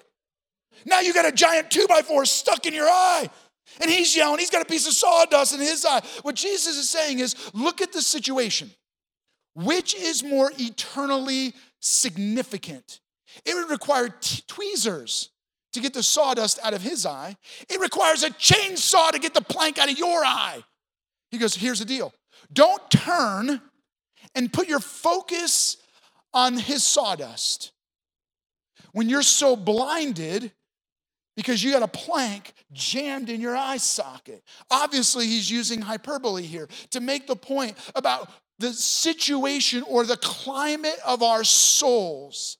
Now 0.86 1.00
you 1.00 1.12
got 1.12 1.26
a 1.26 1.32
giant 1.32 1.72
two 1.72 1.88
by 1.88 2.04
four 2.04 2.24
stuck 2.26 2.68
in 2.68 2.76
your 2.76 2.88
eye. 2.88 3.28
And 3.82 3.90
he's 3.90 4.16
yelling, 4.16 4.38
he's 4.38 4.52
got 4.52 4.62
a 4.62 4.66
piece 4.66 4.86
of 4.86 4.94
sawdust 4.94 5.56
in 5.56 5.60
his 5.60 5.84
eye. 5.90 6.04
What 6.22 6.36
Jesus 6.36 6.78
is 6.78 6.88
saying 6.88 7.18
is 7.18 7.36
look 7.56 7.82
at 7.82 7.94
the 7.94 8.02
situation. 8.04 8.70
which 9.56 9.96
is 9.96 10.24
more 10.24 10.52
eternally 10.60 11.56
significant? 11.80 13.00
It 13.44 13.56
would 13.56 13.72
require 13.72 14.10
t- 14.10 14.44
tweezers 14.48 15.32
to 15.74 15.80
get 15.80 15.96
the 15.96 16.04
sawdust 16.04 16.60
out 16.62 16.76
of 16.76 16.84
his 16.84 17.08
eye. 17.08 17.38
It 17.70 17.80
requires 17.80 18.22
a 18.22 18.30
chainsaw 18.30 19.10
to 19.10 19.18
get 19.18 19.34
the 19.34 19.42
plank 19.42 19.80
out 19.80 19.90
of 19.90 19.98
your 19.98 20.24
eye. 20.24 20.64
He 21.32 21.40
goes, 21.40 21.56
Here's 21.56 21.80
the 21.80 21.86
deal 21.86 22.14
don't 22.54 22.88
turn 22.92 23.62
and 24.36 24.52
put 24.52 24.68
your 24.68 24.80
focus 24.80 25.78
on 26.34 26.58
his 26.58 26.84
sawdust. 26.84 27.72
When 28.92 29.10
you're 29.10 29.24
so 29.24 29.56
blinded 29.56 30.52
because 31.36 31.64
you 31.64 31.74
got 31.74 31.84
a 31.84 31.88
plank 31.88 32.54
jammed 32.72 33.30
in 33.30 33.42
your 33.42 33.56
eye 33.56 33.78
socket. 33.78 34.44
Obviously, 34.72 35.28
he's 35.28 35.52
using 35.52 35.82
hyperbole 35.82 36.44
here 36.44 36.68
to 36.92 37.00
make 37.00 37.28
the 37.28 37.36
point 37.36 37.78
about 37.94 38.30
the 38.58 38.72
situation 38.72 39.84
or 39.84 40.06
the 40.06 40.18
climate 40.18 40.98
of 41.06 41.22
our 41.22 41.44
souls. 41.44 42.58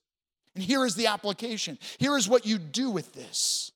And 0.54 0.62
here 0.62 0.84
is 0.84 0.94
the 0.94 1.06
application. 1.06 1.78
Here 1.98 2.16
is 2.16 2.28
what 2.28 2.44
you 2.44 2.58
do 2.58 2.90
with 2.90 3.14
this 3.14 3.72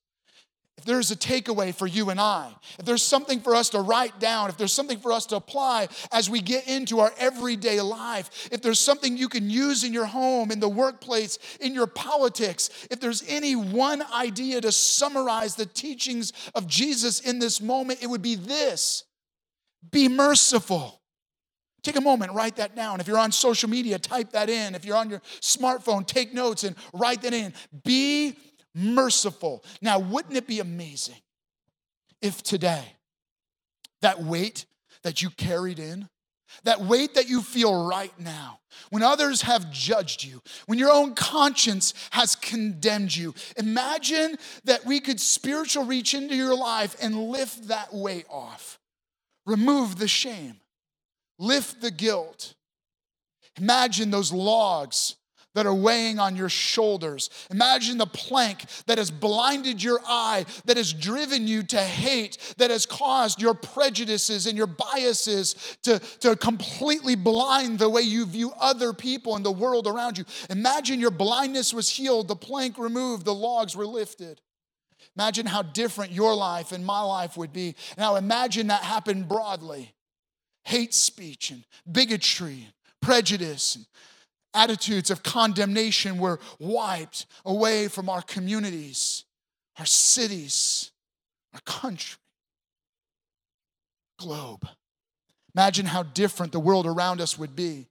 if 0.80 0.86
there's 0.86 1.10
a 1.10 1.16
takeaway 1.16 1.74
for 1.74 1.86
you 1.86 2.08
and 2.08 2.18
I, 2.18 2.50
if 2.78 2.86
there's 2.86 3.02
something 3.02 3.40
for 3.40 3.54
us 3.54 3.68
to 3.70 3.80
write 3.80 4.18
down, 4.18 4.48
if 4.48 4.56
there's 4.56 4.72
something 4.72 4.98
for 4.98 5.12
us 5.12 5.26
to 5.26 5.36
apply 5.36 5.88
as 6.10 6.30
we 6.30 6.40
get 6.40 6.66
into 6.68 7.00
our 7.00 7.12
everyday 7.18 7.82
life, 7.82 8.48
if 8.50 8.62
there's 8.62 8.80
something 8.80 9.14
you 9.14 9.28
can 9.28 9.50
use 9.50 9.84
in 9.84 9.92
your 9.92 10.06
home, 10.06 10.50
in 10.50 10.58
the 10.58 10.70
workplace, 10.70 11.38
in 11.60 11.74
your 11.74 11.86
politics, 11.86 12.70
if 12.90 12.98
there's 12.98 13.22
any 13.28 13.54
one 13.54 14.02
idea 14.14 14.58
to 14.62 14.72
summarize 14.72 15.54
the 15.54 15.66
teachings 15.66 16.32
of 16.54 16.66
Jesus 16.66 17.20
in 17.20 17.40
this 17.40 17.60
moment, 17.60 18.02
it 18.02 18.06
would 18.06 18.22
be 18.22 18.36
this 18.36 19.04
be 19.90 20.08
merciful. 20.08 21.02
Take 21.82 21.96
a 21.96 22.00
moment, 22.00 22.32
write 22.32 22.56
that 22.56 22.74
down. 22.74 23.00
If 23.00 23.06
you're 23.06 23.18
on 23.18 23.32
social 23.32 23.68
media, 23.68 23.98
type 23.98 24.32
that 24.32 24.48
in. 24.48 24.74
If 24.74 24.86
you're 24.86 24.96
on 24.96 25.10
your 25.10 25.20
smartphone, 25.40 26.06
take 26.06 26.32
notes 26.32 26.64
and 26.64 26.74
write 26.94 27.20
that 27.22 27.34
in. 27.34 27.52
Be 27.84 28.36
merciful. 28.74 29.64
Now, 29.80 29.98
wouldn't 29.98 30.36
it 30.36 30.46
be 30.46 30.60
amazing 30.60 31.20
if 32.20 32.42
today 32.42 32.84
that 34.00 34.22
weight 34.22 34.66
that 35.02 35.22
you 35.22 35.30
carried 35.30 35.78
in, 35.78 36.08
that 36.64 36.80
weight 36.80 37.14
that 37.14 37.28
you 37.28 37.42
feel 37.42 37.86
right 37.86 38.12
now, 38.18 38.60
when 38.90 39.02
others 39.02 39.42
have 39.42 39.70
judged 39.70 40.24
you, 40.24 40.42
when 40.66 40.78
your 40.78 40.90
own 40.90 41.14
conscience 41.14 41.94
has 42.10 42.34
condemned 42.34 43.14
you, 43.14 43.34
imagine 43.56 44.36
that 44.64 44.84
we 44.84 45.00
could 45.00 45.20
spiritual 45.20 45.84
reach 45.84 46.14
into 46.14 46.34
your 46.34 46.56
life 46.56 46.96
and 47.00 47.28
lift 47.28 47.68
that 47.68 47.94
weight 47.94 48.26
off. 48.28 48.78
Remove 49.46 49.98
the 49.98 50.08
shame, 50.08 50.56
lift 51.38 51.80
the 51.80 51.90
guilt. 51.90 52.54
Imagine 53.56 54.10
those 54.10 54.32
logs 54.32 55.16
that 55.54 55.66
are 55.66 55.74
weighing 55.74 56.18
on 56.18 56.36
your 56.36 56.48
shoulders. 56.48 57.30
Imagine 57.50 57.98
the 57.98 58.06
plank 58.06 58.64
that 58.86 58.98
has 58.98 59.10
blinded 59.10 59.82
your 59.82 60.00
eye, 60.06 60.46
that 60.64 60.76
has 60.76 60.92
driven 60.92 61.48
you 61.48 61.62
to 61.64 61.80
hate, 61.80 62.54
that 62.58 62.70
has 62.70 62.86
caused 62.86 63.42
your 63.42 63.54
prejudices 63.54 64.46
and 64.46 64.56
your 64.56 64.66
biases 64.66 65.76
to, 65.82 65.98
to 66.20 66.36
completely 66.36 67.16
blind 67.16 67.78
the 67.78 67.88
way 67.88 68.02
you 68.02 68.26
view 68.26 68.52
other 68.60 68.92
people 68.92 69.36
and 69.36 69.44
the 69.44 69.50
world 69.50 69.86
around 69.86 70.18
you. 70.18 70.24
Imagine 70.48 71.00
your 71.00 71.10
blindness 71.10 71.74
was 71.74 71.88
healed, 71.88 72.28
the 72.28 72.36
plank 72.36 72.78
removed, 72.78 73.24
the 73.24 73.34
logs 73.34 73.76
were 73.76 73.86
lifted. 73.86 74.40
Imagine 75.16 75.46
how 75.46 75.62
different 75.62 76.12
your 76.12 76.34
life 76.34 76.72
and 76.72 76.84
my 76.84 77.00
life 77.00 77.36
would 77.36 77.52
be. 77.52 77.74
Now 77.98 78.16
imagine 78.16 78.68
that 78.68 78.82
happened 78.82 79.28
broadly. 79.28 79.94
Hate 80.64 80.94
speech 80.94 81.50
and 81.50 81.64
bigotry, 81.90 82.64
and 82.64 82.72
prejudice, 83.00 83.76
and 83.76 83.86
attitudes 84.54 85.10
of 85.10 85.22
condemnation 85.22 86.18
were 86.18 86.40
wiped 86.58 87.26
away 87.44 87.88
from 87.88 88.08
our 88.08 88.22
communities, 88.22 89.24
our 89.78 89.86
cities, 89.86 90.90
our 91.54 91.60
country, 91.60 92.18
globe. 94.18 94.66
Imagine 95.54 95.86
how 95.86 96.02
different 96.02 96.52
the 96.52 96.60
world 96.60 96.86
around 96.86 97.20
us 97.20 97.38
would 97.38 97.56
be. 97.56 97.88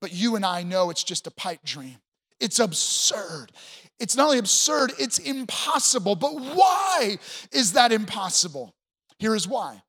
But 0.00 0.12
you 0.12 0.36
and 0.36 0.44
I 0.44 0.62
know 0.62 0.90
it's 0.90 1.04
just 1.04 1.26
a 1.26 1.30
pipe 1.30 1.60
dream. 1.64 1.96
It's 2.40 2.58
absurd. 2.58 3.52
It's 3.98 4.16
not 4.16 4.26
only 4.26 4.38
absurd, 4.38 4.92
it's 4.98 5.18
impossible. 5.18 6.14
But 6.14 6.34
why 6.34 7.18
is 7.52 7.72
that 7.72 7.92
impossible? 7.92 8.74
Here 9.18 9.34
is 9.34 9.48
why 9.48 9.82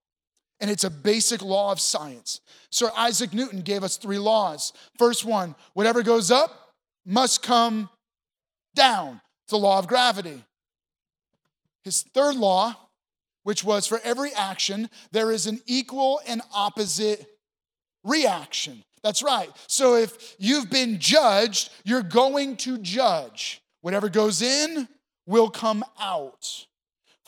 and 0.60 0.70
it's 0.70 0.84
a 0.84 0.89
basic 0.89 1.42
law 1.42 1.72
of 1.72 1.80
science. 1.80 2.42
Sir 2.70 2.92
Isaac 2.96 3.34
Newton 3.34 3.62
gave 3.62 3.84
us 3.84 3.98
three 3.98 4.20
laws. 4.20 4.74
First 4.98 5.25
one 5.25 5.56
whatever 5.74 6.04
goes 6.04 6.32
up 6.32 6.74
must 7.06 7.42
come 7.42 7.89
down. 8.75 9.22
It's 9.44 9.51
the 9.51 9.58
law 9.58 9.80
of 9.80 9.88
gravity. 9.88 10.44
His 11.84 12.04
third 12.04 12.36
law, 12.36 12.75
which 13.44 13.63
was 13.63 13.88
for 13.88 14.00
every 14.04 14.32
action, 14.34 14.89
there 15.12 15.32
is 15.32 15.48
an 15.48 15.62
equal 15.66 16.22
and 16.28 16.42
opposite 16.54 17.25
reaction. 18.04 18.84
That's 19.01 19.24
right. 19.24 19.50
So 19.68 19.96
if 19.96 20.36
you've 20.39 20.70
been 20.70 21.00
judged, 21.00 21.72
you're 21.86 22.04
going 22.04 22.58
to 22.58 22.78
judge. 22.78 23.62
Whatever 23.82 24.10
goes 24.10 24.42
in 24.42 24.88
will 25.25 25.50
come 25.50 25.86
out. 26.00 26.66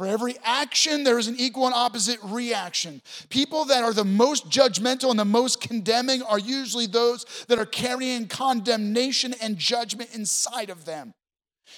For 0.01 0.08
every 0.08 0.36
action, 0.43 1.03
there 1.03 1.20
is 1.20 1.27
an 1.27 1.36
equal 1.38 1.67
and 1.67 1.75
opposite 1.75 2.17
reaction. 2.24 3.03
People 3.29 3.65
that 3.65 3.84
are 3.84 3.93
the 3.93 4.03
most 4.03 4.50
judgmental 4.50 5.12
and 5.12 5.20
the 5.20 5.25
most 5.25 5.62
condemning 5.62 6.24
are 6.24 6.39
usually 6.39 6.88
those 6.88 7.24
that 7.50 7.60
are 7.60 7.67
carrying 7.67 8.27
condemnation 8.27 9.36
and 9.39 9.60
judgment 9.60 10.15
inside 10.15 10.72
of 10.72 10.86
them. 10.86 11.13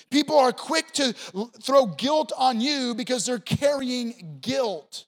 People 0.10 0.40
are 0.40 0.54
quick 0.54 0.94
to 0.94 1.12
throw 1.62 1.86
guilt 1.86 2.32
on 2.38 2.62
you 2.62 2.96
because 2.96 3.26
they're 3.26 3.40
carrying 3.40 4.38
guilt. 4.40 5.04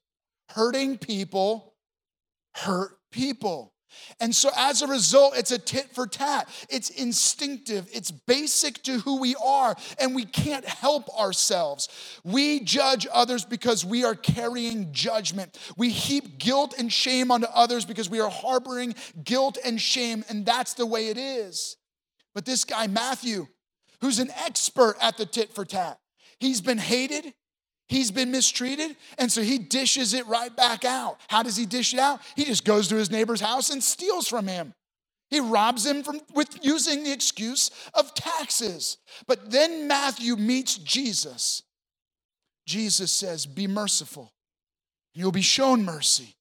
Hurting 0.50 0.98
people 0.98 1.74
hurt 2.54 2.98
people. 3.14 3.72
And 4.20 4.34
so, 4.36 4.50
as 4.56 4.82
a 4.82 4.88
result, 4.88 5.38
it's 5.38 5.52
a 5.52 5.60
tit 5.60 5.94
for 5.94 6.08
tat. 6.08 6.48
It's 6.70 6.90
instinctive, 6.90 7.88
it's 7.92 8.12
basic 8.12 8.82
to 8.84 9.00
who 9.00 9.20
we 9.20 9.36
are, 9.44 9.76
and 10.00 10.16
we 10.16 10.26
can't 10.26 10.66
help 10.66 11.10
ourselves. 11.18 11.90
We 12.24 12.62
judge 12.62 13.08
others 13.12 13.46
because 13.46 13.84
we 13.84 14.04
are 14.04 14.16
carrying 14.16 14.92
judgment. 14.92 15.58
We 15.78 15.90
heap 15.90 16.38
guilt 16.38 16.76
and 16.78 16.92
shame 16.92 17.32
onto 17.32 17.48
others 17.54 17.86
because 17.86 18.10
we 18.10 18.20
are 18.20 18.30
harboring 18.30 18.96
guilt 19.24 19.58
and 19.64 19.80
shame, 19.80 20.24
and 20.30 20.46
that's 20.46 20.74
the 20.74 20.86
way 20.86 21.10
it 21.10 21.18
is. 21.18 21.78
But 22.34 22.46
this 22.46 22.66
guy, 22.66 22.88
Matthew, 22.88 23.48
who's 24.02 24.20
an 24.20 24.32
expert 24.46 24.96
at 25.02 25.18
the 25.18 25.26
tit 25.26 25.54
for 25.54 25.66
tat, 25.66 26.00
he's 26.40 26.62
been 26.62 26.78
hated, 26.78 27.34
He's 27.88 28.10
been 28.10 28.32
mistreated, 28.32 28.96
and 29.18 29.32
so 29.32 29.42
he 29.42 29.60
dishes 29.60 30.14
it 30.14 30.26
right 30.28 30.56
back 30.56 30.86
out. 30.86 31.20
How 31.28 31.44
does 31.44 31.56
he 31.56 31.66
dish 31.66 31.94
it 31.94 32.00
out? 32.00 32.20
He 32.36 32.46
just 32.46 32.66
goes 32.66 32.88
to 32.88 32.96
his 32.96 33.12
neighbor's 33.12 33.42
house 33.42 33.70
and 33.70 33.84
steals 33.84 34.28
from 34.28 34.48
him. 34.48 34.74
He 35.30 35.40
robs 35.40 35.86
him 35.86 36.04
from, 36.04 36.22
with 36.34 36.64
using 36.64 37.04
the 37.04 37.12
excuse 37.12 37.70
of 37.94 38.14
taxes. 38.14 38.98
But 39.28 39.52
then 39.52 39.88
Matthew 39.88 40.36
meets 40.36 40.78
Jesus. 40.78 41.64
Jesus 42.66 43.12
says, 43.12 43.46
Be 43.46 43.68
merciful, 43.68 44.34
you'll 45.14 45.32
be 45.32 45.42
shown 45.42 45.84
mercy. 45.84 46.36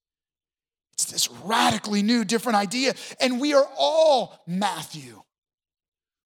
It's 0.95 1.07
this 1.07 1.29
radically 1.43 2.03
new, 2.03 2.25
different 2.25 2.57
idea. 2.57 2.95
And 3.21 3.41
we 3.41 3.53
are 3.53 3.69
all 3.77 4.41
Matthew. 4.47 5.23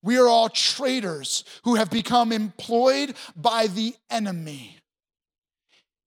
We 0.02 0.18
are 0.18 0.28
all 0.28 0.48
traitors 0.48 1.42
who 1.64 1.76
have 1.76 1.90
become 1.90 2.32
employed 2.32 3.14
by 3.34 3.66
the 3.66 3.94
enemy. 4.10 4.77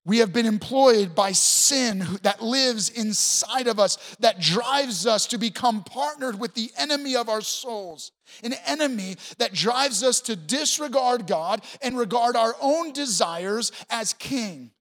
We 0.04 0.18
have 0.18 0.34
been 0.34 0.48
employed 0.48 1.14
by 1.14 1.32
sin 1.32 2.06
that 2.24 2.42
lives 2.42 2.90
inside 2.90 3.68
of 3.68 3.80
us, 3.80 4.16
that 4.20 4.40
drives 4.40 5.06
us 5.06 5.28
to 5.28 5.38
become 5.38 5.84
partnered 5.84 6.40
with 6.40 6.56
the 6.56 6.72
enemy 6.76 7.16
of 7.16 7.30
our 7.30 7.42
souls. 7.42 8.12
An 8.44 8.54
enemy 8.66 9.18
that 9.38 9.54
drives 9.54 10.02
us 10.02 10.22
to 10.22 10.36
disregard 10.36 11.28
God 11.28 11.62
and 11.84 11.98
regard 11.98 12.36
our 12.36 12.56
own 12.60 12.94
desires 12.94 13.72
as 13.92 14.14
king. 14.14 14.72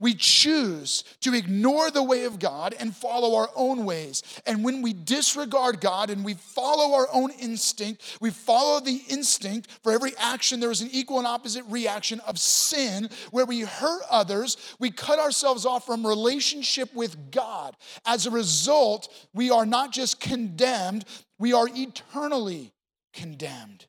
We 0.00 0.14
choose 0.14 1.04
to 1.20 1.34
ignore 1.34 1.90
the 1.90 2.02
way 2.02 2.24
of 2.24 2.38
God 2.38 2.74
and 2.78 2.94
follow 2.94 3.36
our 3.36 3.50
own 3.54 3.84
ways. 3.84 4.22
And 4.46 4.64
when 4.64 4.82
we 4.82 4.92
disregard 4.92 5.80
God 5.80 6.10
and 6.10 6.24
we 6.24 6.34
follow 6.34 6.94
our 6.94 7.08
own 7.12 7.30
instinct, 7.32 8.18
we 8.20 8.30
follow 8.30 8.80
the 8.80 9.02
instinct. 9.08 9.70
For 9.82 9.92
every 9.92 10.12
action, 10.18 10.60
there 10.60 10.70
is 10.70 10.80
an 10.80 10.90
equal 10.92 11.18
and 11.18 11.26
opposite 11.26 11.64
reaction 11.68 12.20
of 12.20 12.38
sin 12.38 13.08
where 13.30 13.46
we 13.46 13.60
hurt 13.60 14.02
others, 14.10 14.56
we 14.78 14.90
cut 14.90 15.18
ourselves 15.18 15.66
off 15.66 15.86
from 15.86 16.06
relationship 16.06 16.92
with 16.94 17.30
God. 17.30 17.76
As 18.04 18.26
a 18.26 18.30
result, 18.30 19.08
we 19.32 19.50
are 19.50 19.66
not 19.66 19.92
just 19.92 20.20
condemned, 20.20 21.04
we 21.38 21.52
are 21.52 21.68
eternally 21.74 22.72
condemned. 23.12 23.86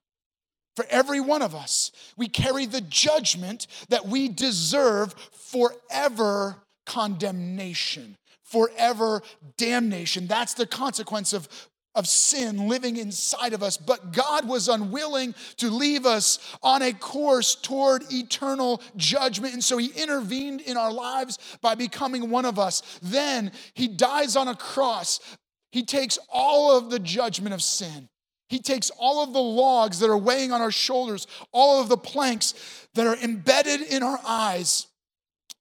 For 0.75 0.85
every 0.89 1.21
one 1.21 1.41
of 1.41 1.55
us, 1.55 1.91
we 2.17 2.27
carry 2.27 2.65
the 2.65 2.81
judgment 2.81 3.67
that 3.89 4.07
we 4.07 4.27
deserve 4.27 5.13
forever 5.31 6.57
condemnation, 6.85 8.17
forever 8.43 9.21
damnation. 9.57 10.27
That's 10.27 10.53
the 10.53 10.65
consequence 10.67 11.33
of 11.33 11.47
of 11.95 12.07
sin 12.07 12.67
living 12.67 12.97
inside 12.97 13.53
of 13.53 13.63
us, 13.63 13.77
but 13.77 14.11
God 14.11 14.47
was 14.47 14.67
unwilling 14.67 15.33
to 15.57 15.71
leave 15.71 16.05
us 16.05 16.39
on 16.61 16.81
a 16.81 16.91
course 16.91 17.55
toward 17.55 18.03
eternal 18.11 18.81
judgment. 18.97 19.53
And 19.53 19.63
so 19.63 19.77
he 19.77 19.87
intervened 19.95 20.61
in 20.61 20.77
our 20.77 20.91
lives 20.91 21.39
by 21.61 21.73
becoming 21.73 22.29
one 22.29 22.45
of 22.45 22.59
us. 22.59 22.99
Then 23.01 23.51
he 23.73 23.87
dies 23.87 24.35
on 24.35 24.49
a 24.49 24.55
cross. 24.55 25.21
He 25.71 25.83
takes 25.83 26.19
all 26.29 26.77
of 26.77 26.89
the 26.89 26.99
judgment 26.99 27.53
of 27.53 27.63
sin. 27.63 28.09
He 28.47 28.59
takes 28.59 28.91
all 28.91 29.23
of 29.23 29.33
the 29.33 29.41
logs 29.41 29.99
that 29.99 30.09
are 30.09 30.17
weighing 30.17 30.51
on 30.51 30.61
our 30.61 30.71
shoulders, 30.71 31.25
all 31.51 31.81
of 31.81 31.89
the 31.89 31.97
planks 31.97 32.53
that 32.93 33.07
are 33.07 33.15
embedded 33.15 33.81
in 33.81 34.03
our 34.03 34.19
eyes. 34.25 34.87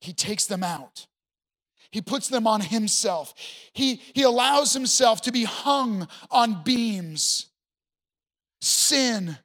He 0.01 0.13
takes 0.13 0.47
them 0.47 0.63
out. 0.63 1.07
He 1.91 2.03
puts 2.03 2.29
them 2.29 2.47
on 2.47 2.61
himself. 2.61 3.35
He, 3.73 4.03
he 4.13 4.23
allows 4.23 4.73
himself 4.73 5.23
to 5.23 5.33
be 5.33 5.45
hung 5.45 6.09
on 6.31 6.63
beams. 6.63 7.47
Sin, 8.61 9.39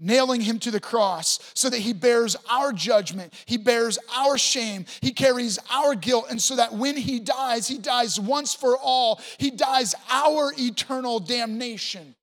nailing 0.00 0.40
him 0.40 0.58
to 0.58 0.70
the 0.70 0.80
cross 0.80 1.38
so 1.54 1.70
that 1.70 1.78
he 1.78 1.92
bears 1.92 2.36
our 2.50 2.72
judgment, 2.72 3.32
he 3.46 3.56
bears 3.56 3.98
our 4.14 4.36
shame, 4.36 4.84
he 5.00 5.12
carries 5.12 5.58
our 5.70 5.94
guilt, 5.94 6.26
and 6.28 6.42
so 6.42 6.56
that 6.56 6.74
when 6.74 6.96
he 6.96 7.20
dies, 7.20 7.68
he 7.68 7.78
dies 7.78 8.18
once 8.20 8.54
for 8.54 8.76
all. 8.76 9.20
He 9.38 9.50
dies 9.50 9.94
our 10.10 10.52
eternal 10.58 11.20
damnation 11.20 12.16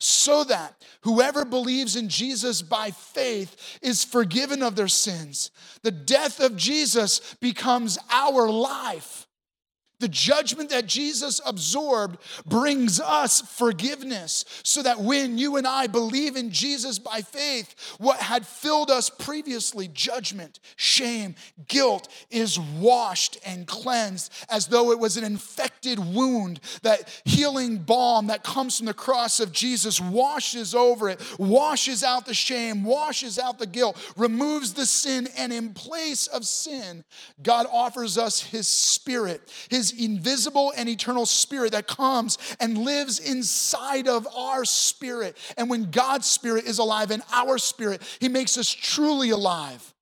so 0.00 0.44
that 0.44 0.82
whoever 1.02 1.44
believes 1.44 1.94
in 1.94 2.08
Jesus 2.08 2.62
by 2.62 2.90
faith 2.90 3.78
is 3.82 4.02
forgiven 4.02 4.62
of 4.62 4.74
their 4.74 4.88
sins. 4.88 5.50
The 5.82 5.90
death 5.90 6.40
of 6.40 6.56
Jesus 6.56 7.36
becomes 7.40 7.98
our 8.10 8.50
life. 8.50 9.26
The 10.00 10.08
judgment 10.08 10.70
that 10.70 10.86
Jesus 10.86 11.40
absorbed 11.46 12.18
brings 12.44 13.00
us 13.00 13.40
forgiveness 13.40 14.44
so 14.62 14.82
that 14.82 15.00
when 15.00 15.38
you 15.38 15.56
and 15.56 15.66
I 15.66 15.86
believe 15.86 16.36
in 16.36 16.50
Jesus 16.50 16.98
by 16.98 17.20
faith, 17.20 17.74
what 17.98 18.18
had 18.18 18.46
filled 18.46 18.90
us 18.90 19.10
previously, 19.10 19.88
judgment, 19.88 20.58
shame, 20.76 21.34
guilt, 21.68 22.08
is 22.30 22.58
washed 22.58 23.38
and 23.44 23.66
cleansed 23.66 24.32
as 24.48 24.66
though 24.66 24.90
it 24.90 24.98
was 24.98 25.16
an 25.16 25.24
infected 25.24 25.98
wound. 25.98 26.60
That 26.82 27.08
healing 27.24 27.78
balm 27.78 28.28
that 28.28 28.42
comes 28.42 28.78
from 28.78 28.86
the 28.86 28.94
cross 28.94 29.38
of 29.40 29.52
Jesus 29.52 30.00
washes 30.00 30.74
over 30.74 31.08
it, 31.08 31.20
washes 31.38 32.02
out 32.02 32.26
the 32.26 32.34
shame, 32.34 32.84
washes 32.84 33.38
out 33.38 33.58
the 33.58 33.66
guilt, 33.66 33.96
removes 34.16 34.74
the 34.74 34.86
sin, 34.86 35.28
and 35.36 35.52
in 35.52 35.74
place 35.74 36.26
of 36.26 36.46
sin, 36.46 37.04
God 37.42 37.66
offers 37.70 38.18
us 38.18 38.40
His 38.40 38.66
Spirit, 38.66 39.52
His 39.68 39.89
invisible 39.92 40.72
and 40.76 40.88
eternal 40.88 41.26
spirit 41.26 41.72
that 41.72 41.86
comes 41.86 42.38
and 42.60 42.78
lives 42.78 43.18
inside 43.18 44.08
of 44.08 44.26
our 44.36 44.64
spirit. 44.64 45.36
And 45.56 45.70
when 45.70 45.90
God's 45.90 46.26
spirit 46.26 46.64
is 46.64 46.78
alive 46.78 47.10
in 47.10 47.22
our 47.32 47.58
spirit, 47.58 48.02
He 48.20 48.28
makes 48.28 48.58
us 48.58 48.68
truly 48.68 49.30
alive. 49.30 49.94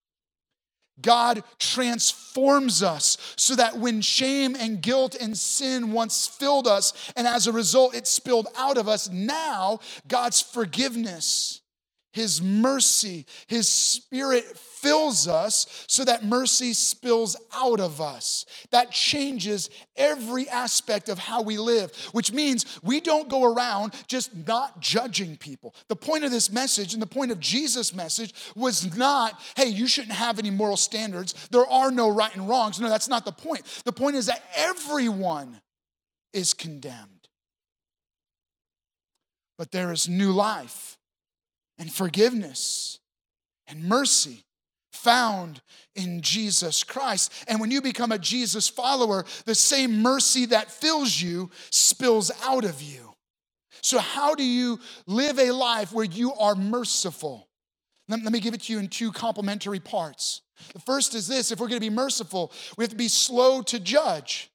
God 1.01 1.45
transforms 1.59 2.83
us 2.83 3.19
so 3.37 3.55
that 3.55 3.79
when 3.79 4.01
shame 4.01 4.57
and 4.59 4.83
guilt 4.83 5.15
and 5.15 5.37
sin 5.37 5.93
once 5.93 6.27
filled 6.27 6.67
us, 6.67 7.13
and 7.17 7.27
as 7.27 7.47
a 7.47 7.53
result 7.53 7.95
it 7.95 8.07
spilled 8.07 8.49
out 8.57 8.77
of 8.77 8.89
us, 8.89 9.09
now 9.09 9.81
God's 10.09 10.41
forgiveness, 10.41 11.61
His 12.13 12.41
mercy, 12.41 13.27
His 13.47 13.69
Spirit 13.69 14.45
fills 14.57 15.29
us 15.29 15.85
so 15.89 16.05
that 16.05 16.25
mercy 16.25 16.73
spills 16.73 17.37
out 17.53 17.81
of 17.81 18.01
us. 18.01 18.47
That 18.71 18.91
changes 18.91 19.69
every 19.97 20.49
aspect 20.49 21.09
of 21.09 21.19
how 21.19 21.43
we 21.43 21.59
live, 21.59 21.95
which 22.13 22.33
means 22.33 22.79
we 22.83 23.01
don't 23.01 23.29
go 23.29 23.45
around 23.45 23.95
just 24.07 24.35
not 24.47 24.81
judging 24.81 25.37
people. 25.37 25.75
The 25.89 25.97
point 25.97 26.25
of 26.25 26.31
this 26.31 26.51
message 26.51 26.95
and 26.95 27.03
the 27.03 27.07
point 27.07 27.31
of 27.31 27.41
Jesus' 27.41 27.95
message 27.95 28.33
was 28.57 28.97
not, 28.97 29.41
hey, 29.57 29.69
you 29.69 29.87
shouldn't 29.87 30.15
have 30.15 30.39
any 30.39 30.51
moral 30.51 30.77
standards. 30.77 31.35
There 31.51 31.67
are 31.67 31.91
no 31.91 32.09
right 32.09 32.35
and 32.35 32.49
wrongs. 32.49 32.81
No, 32.81 32.89
that's 32.89 33.09
not 33.09 33.25
the 33.25 33.33
point. 33.33 33.83
The 33.85 33.93
point 33.93 34.17
is 34.17 34.27
that 34.27 34.43
everyone 34.57 35.61
is 36.33 36.55
condemned. 36.55 37.29
But 39.59 39.73
there 39.73 39.93
is 39.93 40.09
new 40.09 40.33
life 40.33 40.98
and 41.79 41.93
forgiveness 41.93 42.99
and 43.67 43.85
mercy 43.85 44.45
found 44.93 45.61
in 45.95 46.21
Jesus 46.23 46.83
Christ. 46.83 47.33
And 47.47 47.61
when 47.61 47.71
you 47.71 47.81
become 47.81 48.13
a 48.13 48.19
Jesus 48.19 48.69
follower, 48.69 49.25
the 49.45 49.55
same 49.55 50.03
mercy 50.03 50.47
that 50.47 50.71
fills 50.71 51.21
you 51.21 51.51
spills 51.71 52.31
out 52.43 52.65
of 52.65 52.83
you. 52.83 53.15
So, 53.81 53.99
how 53.99 54.35
do 54.35 54.43
you 54.43 54.81
live 55.07 55.39
a 55.39 55.53
life 55.53 55.93
where 55.93 56.05
you 56.05 56.35
are 56.35 56.55
merciful? 56.55 57.49
Let, 58.09 58.23
me 58.23 58.41
give 58.41 58.55
it 58.55 58.63
to 58.63 58.73
you 58.73 58.79
in 58.79 58.89
two 58.89 59.13
complementary 59.13 59.81
parts. 59.81 60.41
The 60.73 60.81
first 60.81 61.15
is 61.15 61.29
this 61.29 61.53
if 61.53 61.61
we're 61.61 61.69
gonna 61.69 61.81
be 61.81 61.91
merciful, 61.91 62.53
we 62.77 62.85
have 62.85 62.91
to 62.91 62.97
be 62.97 63.09
slow 63.09 63.63
to 63.63 63.79
judge. 63.79 64.51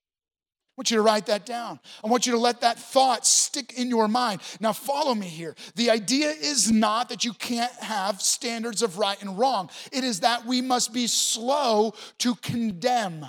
I 0.73 0.79
want 0.79 0.89
you 0.89 0.97
to 0.97 1.03
write 1.03 1.27
that 1.27 1.45
down. 1.45 1.79
I 2.03 2.07
want 2.07 2.25
you 2.25 2.31
to 2.31 2.39
let 2.39 2.61
that 2.61 2.79
thought 2.79 3.27
stick 3.27 3.77
in 3.77 3.89
your 3.89 4.07
mind. 4.07 4.41
Now, 4.59 4.73
follow 4.73 5.13
me 5.13 5.27
here. 5.27 5.55
The 5.75 5.91
idea 5.91 6.29
is 6.29 6.71
not 6.71 7.09
that 7.09 7.23
you 7.23 7.33
can't 7.33 7.71
have 7.73 8.23
standards 8.23 8.81
of 8.81 8.97
right 8.97 9.21
and 9.21 9.37
wrong, 9.37 9.69
it 9.91 10.03
is 10.03 10.21
that 10.21 10.47
we 10.47 10.61
must 10.61 10.91
be 10.91 11.05
slow 11.05 11.93
to 12.19 12.33
condemn, 12.35 13.23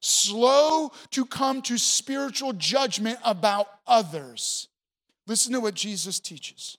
slow 0.00 0.92
to 1.10 1.26
come 1.26 1.60
to 1.62 1.76
spiritual 1.76 2.54
judgment 2.54 3.18
about 3.22 3.68
others. 3.86 4.68
Listen 5.26 5.52
to 5.52 5.60
what 5.60 5.74
Jesus 5.74 6.20
teaches. 6.20 6.78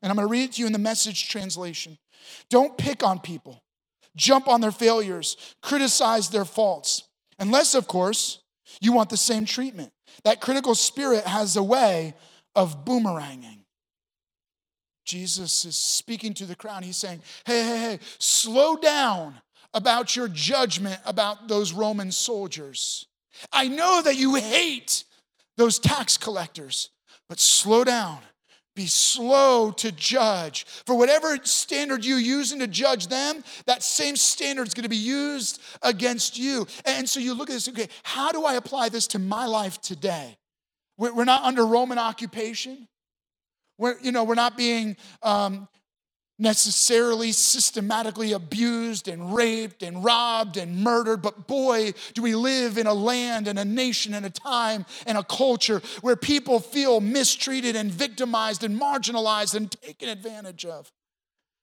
And 0.00 0.10
I'm 0.10 0.16
going 0.16 0.26
to 0.26 0.32
read 0.32 0.44
it 0.44 0.52
to 0.52 0.60
you 0.62 0.66
in 0.66 0.72
the 0.72 0.78
message 0.78 1.28
translation. 1.28 1.98
Don't 2.48 2.78
pick 2.78 3.02
on 3.02 3.18
people, 3.18 3.62
jump 4.16 4.48
on 4.48 4.62
their 4.62 4.72
failures, 4.72 5.54
criticize 5.60 6.30
their 6.30 6.46
faults. 6.46 7.02
Unless, 7.38 7.74
of 7.74 7.86
course, 7.86 8.38
you 8.80 8.92
want 8.92 9.10
the 9.10 9.16
same 9.16 9.44
treatment. 9.44 9.92
That 10.24 10.40
critical 10.40 10.74
spirit 10.74 11.24
has 11.24 11.56
a 11.56 11.62
way 11.62 12.14
of 12.54 12.84
boomeranging. 12.84 13.60
Jesus 15.04 15.64
is 15.64 15.76
speaking 15.76 16.34
to 16.34 16.46
the 16.46 16.56
crowd. 16.56 16.84
He's 16.84 16.96
saying, 16.96 17.20
hey, 17.44 17.62
hey, 17.62 17.78
hey, 17.78 17.98
slow 18.18 18.76
down 18.76 19.34
about 19.74 20.16
your 20.16 20.28
judgment 20.28 21.00
about 21.04 21.48
those 21.48 21.72
Roman 21.72 22.10
soldiers. 22.10 23.06
I 23.52 23.68
know 23.68 24.00
that 24.02 24.16
you 24.16 24.36
hate 24.36 25.04
those 25.56 25.78
tax 25.78 26.16
collectors, 26.16 26.90
but 27.28 27.38
slow 27.38 27.84
down 27.84 28.18
be 28.74 28.86
slow 28.86 29.70
to 29.72 29.92
judge. 29.92 30.64
For 30.84 30.96
whatever 30.96 31.38
standard 31.44 32.04
you're 32.04 32.18
using 32.18 32.58
to 32.58 32.66
judge 32.66 33.06
them, 33.06 33.44
that 33.66 33.82
same 33.82 34.16
standard 34.16 34.66
is 34.66 34.74
going 34.74 34.82
to 34.84 34.88
be 34.88 34.96
used 34.96 35.60
against 35.82 36.38
you. 36.38 36.66
And 36.84 37.08
so 37.08 37.20
you 37.20 37.34
look 37.34 37.50
at 37.50 37.54
this, 37.54 37.68
okay, 37.68 37.88
how 38.02 38.32
do 38.32 38.44
I 38.44 38.54
apply 38.54 38.88
this 38.88 39.06
to 39.08 39.18
my 39.18 39.46
life 39.46 39.80
today? 39.80 40.36
We're 40.96 41.24
not 41.24 41.42
under 41.42 41.66
Roman 41.66 41.98
occupation. 41.98 42.88
We're, 43.78 43.98
you 44.00 44.12
know, 44.12 44.24
we're 44.24 44.34
not 44.34 44.56
being 44.56 44.96
um, 45.22 45.68
necessarily 46.38 47.30
systematically 47.30 48.32
abused 48.32 49.06
and 49.06 49.34
raped 49.34 49.82
and 49.82 50.02
robbed 50.02 50.56
and 50.56 50.80
murdered, 50.82 51.22
but 51.22 51.46
boy, 51.46 51.92
do 52.12 52.22
we 52.22 52.34
live 52.34 52.76
in 52.76 52.86
a 52.86 52.94
land 52.94 53.46
and 53.46 53.58
a 53.58 53.64
nation 53.64 54.14
and 54.14 54.26
a 54.26 54.30
time 54.30 54.84
and 55.06 55.16
a 55.16 55.22
culture 55.22 55.80
where 56.00 56.16
people 56.16 56.58
feel 56.58 57.00
mistreated 57.00 57.76
and 57.76 57.90
victimized 57.90 58.64
and 58.64 58.80
marginalized 58.80 59.54
and 59.54 59.70
taken 59.70 60.08
advantage 60.08 60.64
of. 60.64 60.90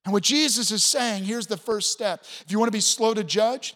And 0.05 0.13
what 0.13 0.23
Jesus 0.23 0.71
is 0.71 0.83
saying, 0.83 1.25
here's 1.25 1.47
the 1.47 1.57
first 1.57 1.91
step. 1.91 2.23
If 2.45 2.51
you 2.51 2.57
want 2.57 2.69
to 2.69 2.75
be 2.75 2.81
slow 2.81 3.13
to 3.13 3.23
judge, 3.23 3.75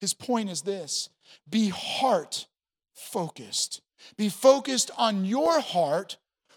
his 0.00 0.14
point 0.14 0.48
is 0.48 0.62
this 0.62 1.10
be 1.48 1.68
heart 1.68 2.46
focused. 2.94 3.82
Be 4.16 4.28
focused 4.28 4.90
on 4.96 5.24
your 5.24 5.60
heart 5.60 6.16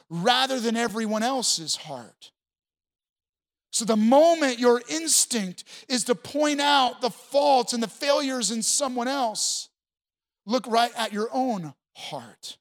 rather 0.10 0.60
than 0.60 0.78
everyone 0.78 1.24
else's 1.24 1.76
heart. 1.76 2.32
So, 3.80 3.86
the 3.86 3.96
moment 3.96 4.60
your 4.60 4.82
instinct 4.90 5.64
is 5.88 6.04
to 6.04 6.16
point 6.16 6.60
out 6.60 7.00
the 7.00 7.10
faults 7.10 7.72
and 7.72 7.82
the 7.82 7.88
failures 7.88 8.52
in 8.52 8.62
someone 8.62 9.08
else, 9.08 9.70
look 10.46 10.68
right 10.68 10.92
at 10.98 11.14
your 11.14 11.30
own 11.32 11.74
heart. 11.96 12.58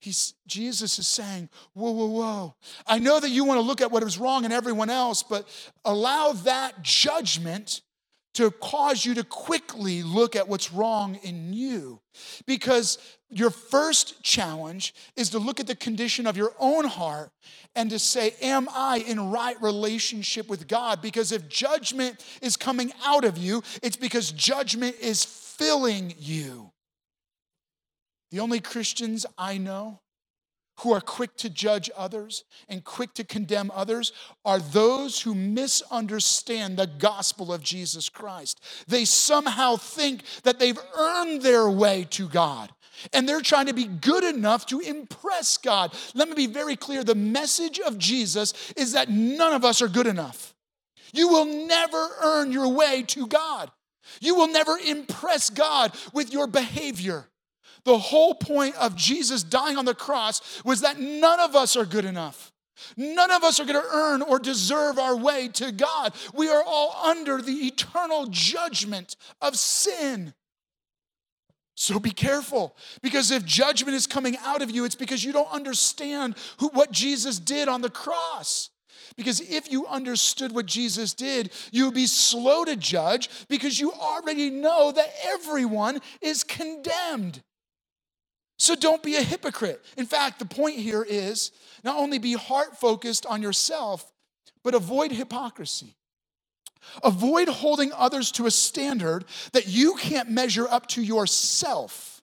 He's, 0.00 0.32
Jesus 0.46 0.98
is 0.98 1.06
saying, 1.06 1.50
Whoa, 1.74 1.90
whoa, 1.90 2.06
whoa. 2.06 2.54
I 2.86 3.00
know 3.00 3.20
that 3.20 3.28
you 3.28 3.44
want 3.44 3.58
to 3.58 3.66
look 3.66 3.82
at 3.82 3.92
what 3.92 4.02
is 4.02 4.16
wrong 4.16 4.46
in 4.46 4.50
everyone 4.50 4.88
else, 4.88 5.22
but 5.22 5.46
allow 5.84 6.32
that 6.32 6.80
judgment 6.80 7.82
to 8.34 8.50
cause 8.50 9.04
you 9.04 9.14
to 9.14 9.24
quickly 9.24 10.02
look 10.02 10.34
at 10.34 10.48
what's 10.48 10.72
wrong 10.72 11.16
in 11.22 11.52
you. 11.52 12.00
Because 12.46 12.98
your 13.30 13.50
first 13.50 14.22
challenge 14.22 14.94
is 15.16 15.30
to 15.30 15.38
look 15.38 15.60
at 15.60 15.66
the 15.66 15.74
condition 15.74 16.26
of 16.26 16.36
your 16.36 16.52
own 16.58 16.86
heart 16.86 17.30
and 17.74 17.90
to 17.90 17.98
say, 17.98 18.34
Am 18.40 18.68
I 18.70 18.98
in 19.06 19.30
right 19.30 19.60
relationship 19.62 20.48
with 20.48 20.68
God? 20.68 21.02
Because 21.02 21.32
if 21.32 21.48
judgment 21.48 22.24
is 22.40 22.56
coming 22.56 22.92
out 23.04 23.24
of 23.24 23.36
you, 23.38 23.62
it's 23.82 23.96
because 23.96 24.32
judgment 24.32 24.96
is 25.00 25.24
filling 25.24 26.14
you. 26.18 26.70
The 28.30 28.40
only 28.40 28.60
Christians 28.60 29.26
I 29.36 29.58
know 29.58 30.00
who 30.82 30.92
are 30.92 31.00
quick 31.00 31.36
to 31.36 31.50
judge 31.50 31.90
others 31.96 32.44
and 32.68 32.84
quick 32.84 33.14
to 33.14 33.24
condemn 33.24 33.70
others 33.74 34.12
are 34.44 34.58
those 34.58 35.20
who 35.20 35.34
misunderstand 35.34 36.76
the 36.76 36.86
gospel 36.86 37.52
of 37.52 37.62
Jesus 37.62 38.08
Christ. 38.08 38.60
They 38.88 39.04
somehow 39.04 39.76
think 39.76 40.22
that 40.42 40.58
they've 40.58 40.78
earned 40.96 41.42
their 41.42 41.70
way 41.70 42.06
to 42.10 42.28
God 42.28 42.72
and 43.12 43.28
they're 43.28 43.40
trying 43.40 43.66
to 43.66 43.74
be 43.74 43.84
good 43.84 44.24
enough 44.24 44.66
to 44.66 44.80
impress 44.80 45.56
God. 45.56 45.94
Let 46.14 46.28
me 46.28 46.34
be 46.34 46.46
very 46.46 46.76
clear 46.76 47.02
the 47.02 47.14
message 47.14 47.80
of 47.80 47.98
Jesus 47.98 48.72
is 48.76 48.92
that 48.92 49.08
none 49.08 49.52
of 49.52 49.64
us 49.64 49.82
are 49.82 49.88
good 49.88 50.06
enough. 50.06 50.54
You 51.12 51.28
will 51.28 51.44
never 51.44 52.08
earn 52.22 52.52
your 52.52 52.68
way 52.68 53.02
to 53.08 53.26
God. 53.26 53.70
You 54.20 54.34
will 54.34 54.48
never 54.48 54.76
impress 54.78 55.50
God 55.50 55.92
with 56.12 56.32
your 56.32 56.46
behavior. 56.46 57.28
The 57.84 57.98
whole 57.98 58.34
point 58.34 58.76
of 58.76 58.94
Jesus 58.94 59.42
dying 59.42 59.76
on 59.76 59.84
the 59.84 59.94
cross 59.94 60.62
was 60.64 60.82
that 60.82 61.00
none 61.00 61.40
of 61.40 61.56
us 61.56 61.76
are 61.76 61.84
good 61.84 62.04
enough. 62.04 62.52
None 62.96 63.30
of 63.30 63.44
us 63.44 63.60
are 63.60 63.64
going 63.64 63.80
to 63.80 63.88
earn 63.92 64.22
or 64.22 64.38
deserve 64.38 64.98
our 64.98 65.16
way 65.16 65.48
to 65.48 65.72
God. 65.72 66.14
We 66.34 66.48
are 66.48 66.62
all 66.64 66.94
under 67.04 67.40
the 67.40 67.66
eternal 67.66 68.26
judgment 68.26 69.16
of 69.40 69.56
sin. 69.56 70.34
So 71.74 71.98
be 71.98 72.10
careful 72.10 72.76
because 73.02 73.30
if 73.30 73.44
judgment 73.44 73.94
is 73.94 74.06
coming 74.06 74.36
out 74.44 74.62
of 74.62 74.70
you, 74.70 74.84
it's 74.84 74.94
because 74.94 75.24
you 75.24 75.32
don't 75.32 75.50
understand 75.50 76.36
who, 76.58 76.68
what 76.68 76.92
Jesus 76.92 77.38
did 77.38 77.68
on 77.68 77.80
the 77.80 77.90
cross. 77.90 78.70
Because 79.16 79.40
if 79.40 79.70
you 79.70 79.86
understood 79.86 80.52
what 80.52 80.66
Jesus 80.66 81.12
did, 81.12 81.50
you 81.70 81.86
would 81.86 81.94
be 81.94 82.06
slow 82.06 82.64
to 82.64 82.76
judge 82.76 83.28
because 83.48 83.78
you 83.78 83.92
already 83.92 84.48
know 84.48 84.92
that 84.92 85.12
everyone 85.24 86.00
is 86.20 86.44
condemned. 86.44 87.42
So 88.62 88.76
don't 88.76 89.02
be 89.02 89.16
a 89.16 89.22
hypocrite. 89.24 89.84
In 89.96 90.06
fact, 90.06 90.38
the 90.38 90.44
point 90.44 90.76
here 90.76 91.02
is 91.02 91.50
not 91.82 91.96
only 91.96 92.18
be 92.18 92.34
heart 92.34 92.78
focused 92.78 93.26
on 93.26 93.42
yourself, 93.42 94.12
but 94.62 94.72
avoid 94.72 95.10
hypocrisy. 95.10 95.96
Avoid 97.02 97.48
holding 97.48 97.92
others 97.92 98.30
to 98.30 98.46
a 98.46 98.52
standard 98.52 99.24
that 99.50 99.66
you 99.66 99.96
can't 99.96 100.30
measure 100.30 100.68
up 100.68 100.86
to 100.90 101.02
yourself. 101.02 102.22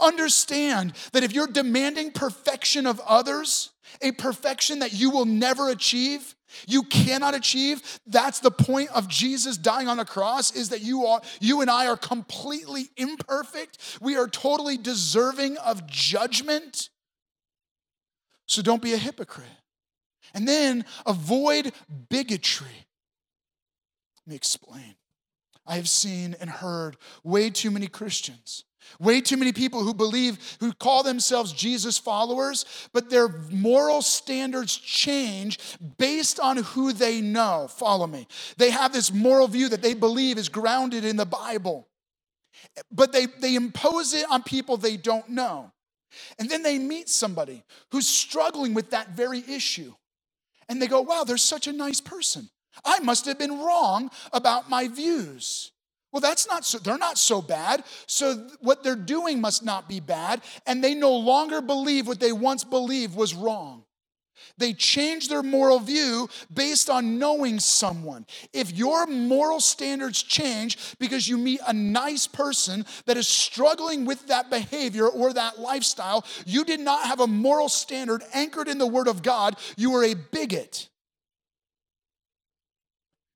Understand 0.00 0.94
that 1.12 1.22
if 1.22 1.34
you're 1.34 1.46
demanding 1.46 2.12
perfection 2.12 2.86
of 2.86 2.98
others, 3.00 3.68
a 4.00 4.12
perfection 4.12 4.78
that 4.78 4.94
you 4.94 5.10
will 5.10 5.26
never 5.26 5.68
achieve, 5.68 6.34
you 6.66 6.82
cannot 6.84 7.34
achieve. 7.34 8.00
That's 8.06 8.40
the 8.40 8.50
point 8.50 8.90
of 8.90 9.08
Jesus 9.08 9.56
dying 9.56 9.88
on 9.88 9.96
the 9.96 10.04
cross 10.04 10.54
is 10.54 10.70
that 10.70 10.82
you 10.82 11.06
are 11.06 11.20
you 11.40 11.60
and 11.60 11.70
I 11.70 11.86
are 11.86 11.96
completely 11.96 12.90
imperfect. 12.96 13.98
We 14.00 14.16
are 14.16 14.28
totally 14.28 14.76
deserving 14.76 15.56
of 15.58 15.86
judgment. 15.86 16.88
So 18.46 18.62
don't 18.62 18.82
be 18.82 18.94
a 18.94 18.98
hypocrite. 18.98 19.46
And 20.34 20.46
then 20.46 20.84
avoid 21.06 21.72
bigotry. 22.08 22.86
Let 24.26 24.30
me 24.30 24.36
explain. 24.36 24.94
I 25.68 25.76
have 25.76 25.88
seen 25.88 26.34
and 26.40 26.50
heard 26.50 26.96
way 27.22 27.50
too 27.50 27.70
many 27.70 27.86
Christians 27.86 28.64
Way 28.98 29.20
too 29.20 29.36
many 29.36 29.52
people 29.52 29.82
who 29.82 29.94
believe, 29.94 30.56
who 30.60 30.72
call 30.72 31.02
themselves 31.02 31.52
Jesus 31.52 31.98
followers, 31.98 32.64
but 32.92 33.10
their 33.10 33.28
moral 33.50 34.02
standards 34.02 34.76
change 34.76 35.58
based 35.98 36.40
on 36.40 36.58
who 36.58 36.92
they 36.92 37.20
know. 37.20 37.68
Follow 37.68 38.06
me. 38.06 38.26
They 38.56 38.70
have 38.70 38.92
this 38.92 39.12
moral 39.12 39.48
view 39.48 39.68
that 39.68 39.82
they 39.82 39.94
believe 39.94 40.38
is 40.38 40.48
grounded 40.48 41.04
in 41.04 41.16
the 41.16 41.26
Bible, 41.26 41.86
but 42.90 43.12
they, 43.12 43.26
they 43.26 43.54
impose 43.54 44.14
it 44.14 44.26
on 44.30 44.42
people 44.42 44.76
they 44.76 44.96
don't 44.96 45.28
know. 45.28 45.70
And 46.38 46.48
then 46.48 46.62
they 46.62 46.78
meet 46.78 47.08
somebody 47.08 47.62
who's 47.92 48.08
struggling 48.08 48.74
with 48.74 48.90
that 48.90 49.10
very 49.10 49.44
issue. 49.46 49.92
And 50.68 50.80
they 50.80 50.86
go, 50.86 51.02
wow, 51.02 51.24
they're 51.24 51.36
such 51.36 51.66
a 51.66 51.72
nice 51.72 52.00
person. 52.00 52.48
I 52.84 53.00
must 53.00 53.26
have 53.26 53.38
been 53.38 53.58
wrong 53.58 54.10
about 54.32 54.70
my 54.70 54.88
views. 54.88 55.72
Well, 56.12 56.20
that's 56.20 56.48
not 56.48 56.64
so, 56.64 56.78
they're 56.78 56.96
not 56.96 57.18
so 57.18 57.42
bad. 57.42 57.84
So 58.06 58.48
what 58.60 58.82
they're 58.82 58.96
doing 58.96 59.40
must 59.40 59.64
not 59.64 59.88
be 59.88 60.00
bad. 60.00 60.40
And 60.66 60.82
they 60.82 60.94
no 60.94 61.14
longer 61.14 61.60
believe 61.60 62.06
what 62.06 62.20
they 62.20 62.32
once 62.32 62.64
believed 62.64 63.14
was 63.14 63.34
wrong. 63.34 63.84
They 64.56 64.72
change 64.72 65.28
their 65.28 65.42
moral 65.42 65.78
view 65.78 66.28
based 66.52 66.88
on 66.88 67.18
knowing 67.18 67.60
someone. 67.60 68.26
If 68.52 68.72
your 68.72 69.06
moral 69.06 69.60
standards 69.60 70.22
change 70.22 70.96
because 70.98 71.28
you 71.28 71.38
meet 71.38 71.60
a 71.66 71.72
nice 71.72 72.26
person 72.26 72.86
that 73.06 73.16
is 73.16 73.28
struggling 73.28 74.04
with 74.04 74.26
that 74.28 74.50
behavior 74.50 75.06
or 75.06 75.32
that 75.32 75.58
lifestyle, 75.58 76.24
you 76.46 76.64
did 76.64 76.80
not 76.80 77.06
have 77.06 77.20
a 77.20 77.26
moral 77.26 77.68
standard 77.68 78.22
anchored 78.32 78.68
in 78.68 78.78
the 78.78 78.86
Word 78.86 79.08
of 79.08 79.22
God. 79.22 79.56
You 79.76 79.94
are 79.96 80.04
a 80.04 80.14
bigot. 80.14 80.88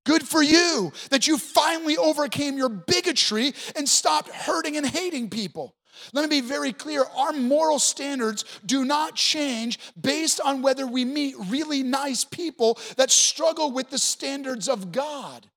Good 0.05 0.27
for 0.27 0.43
you 0.43 0.93
that 1.11 1.27
you 1.27 1.39
finally 1.39 1.97
overcame 1.97 2.57
your 2.57 2.69
bigotry 2.69 3.55
and 3.77 3.89
stopped 3.89 4.31
hurting 4.31 4.77
and 4.77 4.87
hating 4.87 5.31
people. 5.31 5.75
Let 6.13 6.29
me 6.29 6.41
be 6.41 6.47
very 6.47 6.73
clear 6.73 7.05
our 7.17 7.33
moral 7.33 7.79
standards 7.79 8.45
do 8.67 8.85
not 8.85 9.15
change 9.15 9.79
based 10.01 10.41
on 10.41 10.63
whether 10.63 10.87
we 10.87 11.05
meet 11.05 11.37
really 11.49 11.83
nice 11.83 12.25
people 12.25 12.79
that 12.97 13.11
struggle 13.11 13.71
with 13.71 13.91
the 13.91 13.99
standards 13.99 14.69
of 14.69 14.91
God. 14.91 15.49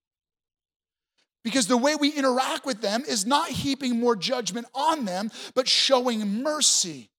Because 1.43 1.67
the 1.67 1.77
way 1.77 1.95
we 1.95 2.09
interact 2.09 2.65
with 2.65 2.81
them 2.81 3.03
is 3.07 3.25
not 3.25 3.49
heaping 3.49 3.99
more 3.99 4.15
judgment 4.15 4.67
on 4.75 5.05
them, 5.05 5.31
but 5.53 5.67
showing 5.67 6.43
mercy 6.43 7.09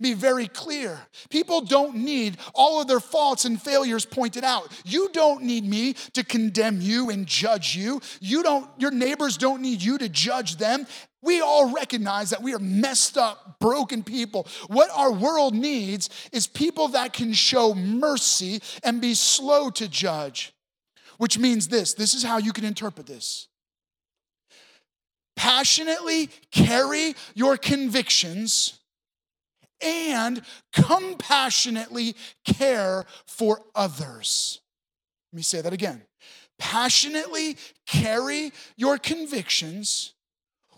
be 0.00 0.14
very 0.14 0.46
clear. 0.46 1.00
People 1.28 1.60
don't 1.60 1.96
need 1.96 2.36
all 2.54 2.80
of 2.80 2.86
their 2.86 3.00
faults 3.00 3.44
and 3.44 3.60
failures 3.60 4.06
pointed 4.06 4.44
out. 4.44 4.70
You 4.84 5.08
don't 5.12 5.42
need 5.42 5.64
me 5.64 5.94
to 6.12 6.24
condemn 6.24 6.80
you 6.80 7.10
and 7.10 7.26
judge 7.26 7.74
you. 7.74 8.00
You 8.20 8.42
don't 8.42 8.68
your 8.78 8.92
neighbors 8.92 9.36
don't 9.36 9.60
need 9.60 9.82
you 9.82 9.98
to 9.98 10.08
judge 10.08 10.56
them. 10.56 10.86
We 11.20 11.40
all 11.40 11.74
recognize 11.74 12.30
that 12.30 12.42
we 12.42 12.54
are 12.54 12.60
messed 12.60 13.18
up, 13.18 13.58
broken 13.58 14.04
people. 14.04 14.46
What 14.68 14.88
our 14.94 15.12
world 15.12 15.52
needs 15.52 16.10
is 16.32 16.46
people 16.46 16.88
that 16.88 17.12
can 17.12 17.32
show 17.32 17.74
mercy 17.74 18.60
and 18.84 19.00
be 19.00 19.14
slow 19.14 19.70
to 19.70 19.88
judge. 19.88 20.52
Which 21.16 21.36
means 21.36 21.66
this, 21.66 21.94
this 21.94 22.14
is 22.14 22.22
how 22.22 22.38
you 22.38 22.52
can 22.52 22.64
interpret 22.64 23.08
this. 23.08 23.48
Passionately 25.34 26.30
carry 26.52 27.16
your 27.34 27.56
convictions 27.56 28.77
and 29.82 30.42
compassionately 30.72 32.14
care 32.44 33.04
for 33.26 33.62
others. 33.74 34.60
Let 35.32 35.36
me 35.36 35.42
say 35.42 35.60
that 35.60 35.72
again. 35.72 36.02
Passionately 36.58 37.56
carry 37.86 38.52
your 38.76 38.98
convictions 38.98 40.14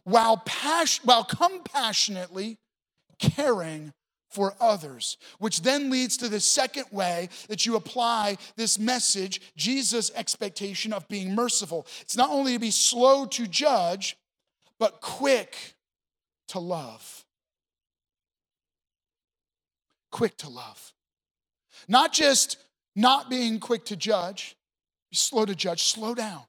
while, 0.04 0.38
pas- 0.38 1.00
while 1.04 1.24
compassionately 1.24 2.58
caring 3.18 3.92
for 4.28 4.54
others, 4.60 5.16
which 5.38 5.62
then 5.62 5.90
leads 5.90 6.16
to 6.18 6.28
the 6.28 6.40
second 6.40 6.84
way 6.92 7.28
that 7.48 7.66
you 7.66 7.76
apply 7.76 8.36
this 8.56 8.78
message, 8.78 9.40
Jesus' 9.56 10.10
expectation 10.14 10.92
of 10.92 11.08
being 11.08 11.34
merciful. 11.34 11.86
It's 12.00 12.16
not 12.16 12.30
only 12.30 12.52
to 12.52 12.58
be 12.58 12.70
slow 12.70 13.26
to 13.26 13.46
judge, 13.46 14.16
but 14.78 15.00
quick 15.00 15.74
to 16.48 16.58
love 16.58 17.24
quick 20.10 20.36
to 20.38 20.48
love. 20.48 20.92
Not 21.88 22.12
just 22.12 22.56
not 22.94 23.30
being 23.30 23.60
quick 23.60 23.84
to 23.86 23.96
judge, 23.96 24.56
be 25.10 25.16
slow 25.16 25.44
to 25.44 25.54
judge, 25.54 25.84
slow 25.84 26.14
down. 26.14 26.42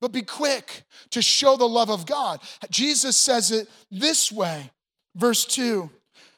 But 0.00 0.12
be 0.12 0.22
quick 0.22 0.84
to 1.10 1.22
show 1.22 1.56
the 1.56 1.68
love 1.68 1.90
of 1.90 2.04
God. 2.04 2.40
Jesus 2.70 3.16
says 3.16 3.50
it 3.50 3.68
this 3.90 4.30
way, 4.30 4.70
verse 5.14 5.44
2 5.46 5.88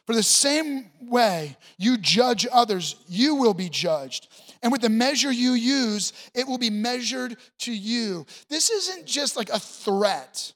For 0.07 0.15
the 0.15 0.23
same 0.23 0.91
way 1.01 1.57
you 1.79 1.97
judge 1.97 2.47
others, 2.53 2.97
you 3.09 3.35
will 3.35 3.55
be 3.55 3.69
judged. 3.69 4.29
And 4.63 4.71
with 4.71 4.83
the 4.83 4.89
measure 4.89 5.33
you 5.33 5.53
use, 5.53 6.13
it 6.35 6.47
will 6.47 6.59
be 6.59 6.71
measured 6.71 7.37
to 7.61 7.73
you. 7.73 8.27
This 8.49 8.71
isn't 8.71 9.07
just 9.07 9.37
like 9.37 9.51
a 9.51 9.59
threat, 9.59 10.53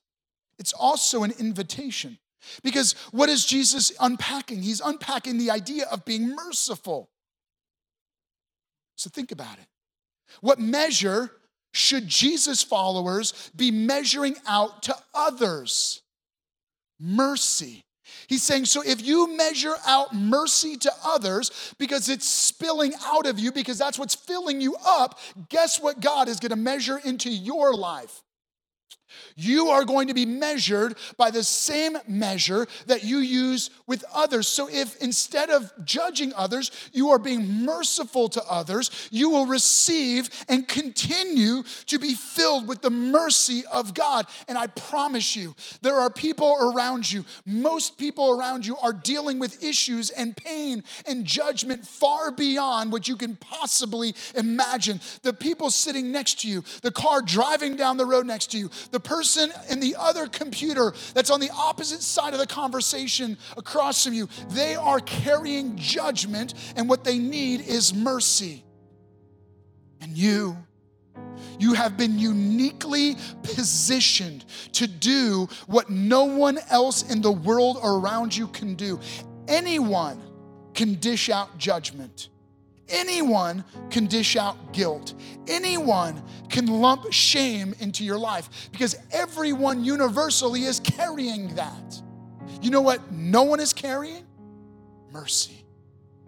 it's 0.59 0.73
also 0.73 1.25
an 1.25 1.33
invitation. 1.39 2.19
Because 2.63 2.95
what 3.11 3.29
is 3.29 3.45
Jesus 3.45 3.93
unpacking? 4.01 4.63
He's 4.63 4.81
unpacking 4.81 5.39
the 5.39 5.51
idea 5.51 5.87
of 5.91 6.05
being 6.05 6.35
merciful. 6.35 7.11
So 8.97 9.11
think 9.11 9.33
about 9.33 9.59
it. 9.59 9.67
What 10.41 10.59
measure 10.59 11.31
should 11.73 12.09
Jesus 12.09 12.63
followers 12.63 13.51
be 13.55 13.71
measuring 13.71 14.37
out 14.47 14.83
to 14.85 14.97
others? 15.15 16.03
Mercy. 16.99 17.85
He's 18.27 18.43
saying, 18.43 18.67
so 18.67 18.83
if 18.85 19.05
you 19.05 19.37
measure 19.37 19.75
out 19.87 20.15
mercy 20.15 20.77
to 20.77 20.93
others 21.05 21.75
because 21.79 22.09
it's 22.09 22.29
spilling 22.29 22.93
out 23.05 23.27
of 23.27 23.39
you, 23.39 23.53
because 23.53 23.79
that's 23.79 23.99
what's 23.99 24.15
filling 24.15 24.61
you 24.61 24.77
up, 24.87 25.19
guess 25.49 25.81
what 25.81 26.01
God 26.01 26.29
is 26.29 26.39
going 26.39 26.51
to 26.51 26.57
measure 26.57 27.01
into 27.05 27.31
your 27.31 27.75
life? 27.75 28.23
You 29.37 29.69
are 29.69 29.85
going 29.85 30.09
to 30.09 30.15
be 30.15 30.27
measured 30.27 30.97
by 31.17 31.31
the 31.31 31.45
same 31.45 31.97
measure 32.07 32.67
that 32.87 33.05
you 33.05 33.19
use 33.19 33.71
with 33.87 34.05
others. 34.13 34.49
So, 34.49 34.69
if 34.69 34.97
instead 35.03 35.51
of 35.51 35.73
judging 35.85 36.33
others, 36.35 36.71
you 36.93 37.11
are 37.11 37.19
being 37.19 37.65
merciful 37.65 38.29
to 38.31 38.43
others, 38.45 38.91
you 39.11 39.31
will 39.31 39.47
receive 39.47 40.31
and 40.49 40.67
continue 40.67 41.63
to 41.87 41.99
be 41.99 42.15
filled 42.15 42.69
with 42.69 42.83
the 42.83 42.91
mercy 42.91 43.65
of 43.73 43.95
God. 43.95 44.27
And 44.49 44.57
I 44.57 44.67
promise 44.69 45.37
you, 45.37 45.55
there 45.83 45.97
are 45.97 46.11
people 46.11 46.57
around 46.61 47.11
you, 47.11 47.25
most 47.47 47.99
people 47.99 48.31
around 48.31 48.67
you 48.67 48.77
are 48.77 48.93
dealing 48.93 49.39
with 49.39 49.63
issues 49.63 50.11
and 50.11 50.37
pain 50.37 50.85
and 51.07 51.25
judgment 51.25 51.87
far 51.87 52.31
beyond 52.31 52.93
what 52.93 53.09
you 53.09 53.17
can 53.17 53.37
possibly 53.37 54.15
imagine. 54.35 55.01
The 55.23 55.33
people 55.33 55.71
sitting 55.71 56.13
next 56.13 56.41
to 56.41 56.49
you, 56.49 56.65
the 56.83 56.91
car 56.91 57.23
driving 57.23 57.77
down 57.77 57.97
the 57.97 58.07
road 58.07 58.27
next 58.27 58.53
to 58.53 58.59
you, 58.59 58.71
the 58.91 59.00
person 59.01 59.53
in 59.69 59.81
the 59.81 59.97
other 59.99 60.27
computer 60.27 60.93
that's 61.15 61.31
on 61.31 61.41
the 61.41 61.51
opposite 61.51 62.03
side 62.03 62.33
of 62.33 62.39
the 62.39 62.47
conversation 62.47 63.37
across 63.57 64.05
from 64.05 64.15
you, 64.15 64.29
they 64.51 64.75
are 64.77 65.01
carrying 65.01 65.77
judgment, 65.77 66.55
and 66.77 66.89
what 66.89 67.05
they 67.05 67.19
need 67.19 67.61
is 67.63 67.95
mercy. 67.95 68.65
And 70.01 70.17
you, 70.17 70.57
you 71.59 71.75
have 71.75 71.97
been 71.97 72.19
uniquely 72.19 73.17
positioned 73.43 74.45
to 74.73 74.87
do 74.87 75.49
what 75.67 75.91
no 75.91 76.25
one 76.25 76.59
else 76.71 77.11
in 77.11 77.21
the 77.21 77.33
world 77.33 77.79
around 77.83 78.37
you 78.37 78.49
can 78.49 78.75
do. 78.75 78.99
Anyone 79.47 80.23
can 80.75 80.95
dish 80.95 81.29
out 81.29 81.59
judgment. 81.59 82.29
Anyone 82.91 83.65
can 83.91 84.07
dish 84.07 84.37
out 84.37 84.73
guilt. 84.73 85.15
Anyone 85.47 86.23
can 86.49 86.67
lump 86.67 87.13
shame 87.13 87.75
into 87.79 88.05
your 88.05 88.19
life 88.19 88.69
because 88.73 88.97
everyone 89.13 89.85
universally 89.85 90.65
is 90.65 90.81
carrying 90.81 91.55
that. 91.55 92.03
You 92.61 92.71
know 92.71 92.81
what 92.81 93.13
no 93.13 93.45
one 93.45 93.61
is 93.61 93.73
carrying? 93.73 94.27
Mercy. 95.13 95.65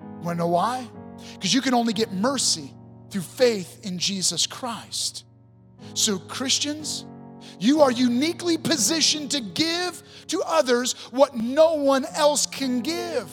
You 0.00 0.20
wanna 0.22 0.38
know 0.38 0.48
why? 0.48 0.88
Because 1.34 1.52
you 1.52 1.60
can 1.60 1.74
only 1.74 1.92
get 1.92 2.12
mercy 2.12 2.72
through 3.10 3.22
faith 3.22 3.84
in 3.84 3.98
Jesus 3.98 4.46
Christ. 4.46 5.24
So, 5.94 6.18
Christians, 6.18 7.04
you 7.58 7.82
are 7.82 7.90
uniquely 7.90 8.56
positioned 8.56 9.30
to 9.32 9.40
give 9.40 10.02
to 10.28 10.42
others 10.46 10.94
what 11.10 11.36
no 11.36 11.74
one 11.74 12.06
else 12.14 12.46
can 12.46 12.80
give. 12.80 13.30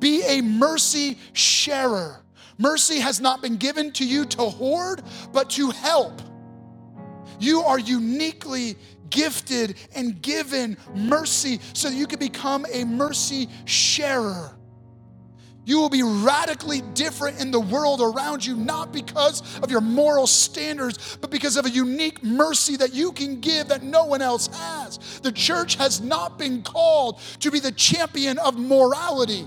Be 0.00 0.22
a 0.24 0.40
mercy 0.40 1.18
sharer. 1.32 2.21
Mercy 2.58 3.00
has 3.00 3.20
not 3.20 3.42
been 3.42 3.56
given 3.56 3.92
to 3.92 4.06
you 4.06 4.24
to 4.26 4.42
hoard, 4.42 5.02
but 5.32 5.50
to 5.50 5.70
help. 5.70 6.22
You 7.38 7.62
are 7.62 7.78
uniquely 7.78 8.76
gifted 9.10 9.76
and 9.94 10.20
given 10.22 10.76
mercy 10.94 11.60
so 11.74 11.88
that 11.88 11.94
you 11.94 12.06
can 12.06 12.18
become 12.18 12.66
a 12.72 12.84
mercy 12.84 13.48
sharer. 13.64 14.56
You 15.64 15.78
will 15.78 15.90
be 15.90 16.02
radically 16.02 16.80
different 16.94 17.40
in 17.40 17.52
the 17.52 17.60
world 17.60 18.00
around 18.00 18.44
you, 18.44 18.56
not 18.56 18.92
because 18.92 19.42
of 19.60 19.70
your 19.70 19.80
moral 19.80 20.26
standards, 20.26 21.16
but 21.20 21.30
because 21.30 21.56
of 21.56 21.66
a 21.66 21.70
unique 21.70 22.22
mercy 22.24 22.76
that 22.76 22.92
you 22.92 23.12
can 23.12 23.40
give 23.40 23.68
that 23.68 23.82
no 23.82 24.04
one 24.04 24.22
else 24.22 24.48
has. 24.48 25.20
The 25.20 25.30
church 25.30 25.76
has 25.76 26.00
not 26.00 26.36
been 26.36 26.62
called 26.62 27.20
to 27.40 27.50
be 27.52 27.60
the 27.60 27.70
champion 27.70 28.38
of 28.38 28.58
morality. 28.58 29.46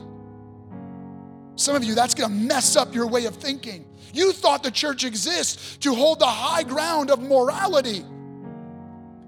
Some 1.55 1.75
of 1.75 1.83
you, 1.83 1.95
that's 1.95 2.13
gonna 2.13 2.33
mess 2.33 2.75
up 2.75 2.93
your 2.93 3.07
way 3.07 3.25
of 3.25 3.35
thinking. 3.35 3.85
You 4.13 4.31
thought 4.31 4.63
the 4.63 4.71
church 4.71 5.03
exists 5.03 5.77
to 5.77 5.93
hold 5.93 6.19
the 6.19 6.25
high 6.25 6.63
ground 6.63 7.11
of 7.11 7.21
morality. 7.21 8.05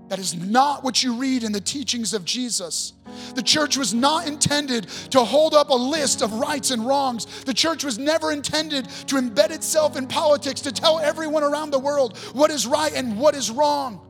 That 0.09 0.19
is 0.19 0.35
not 0.35 0.83
what 0.83 1.03
you 1.03 1.15
read 1.15 1.43
in 1.43 1.51
the 1.51 1.59
teachings 1.59 2.13
of 2.13 2.23
Jesus. 2.23 2.93
The 3.35 3.41
church 3.41 3.75
was 3.75 3.93
not 3.93 4.25
intended 4.25 4.87
to 5.11 5.19
hold 5.19 5.53
up 5.53 5.69
a 5.69 5.75
list 5.75 6.21
of 6.21 6.33
rights 6.33 6.71
and 6.71 6.85
wrongs. 6.87 7.25
The 7.43 7.53
church 7.53 7.83
was 7.83 7.97
never 7.97 8.31
intended 8.31 8.87
to 9.07 9.15
embed 9.15 9.51
itself 9.51 9.97
in 9.97 10.07
politics 10.07 10.61
to 10.61 10.71
tell 10.71 10.99
everyone 10.99 11.43
around 11.43 11.71
the 11.71 11.79
world 11.79 12.17
what 12.31 12.51
is 12.51 12.65
right 12.65 12.93
and 12.93 13.19
what 13.19 13.35
is 13.35 13.51
wrong. 13.51 14.06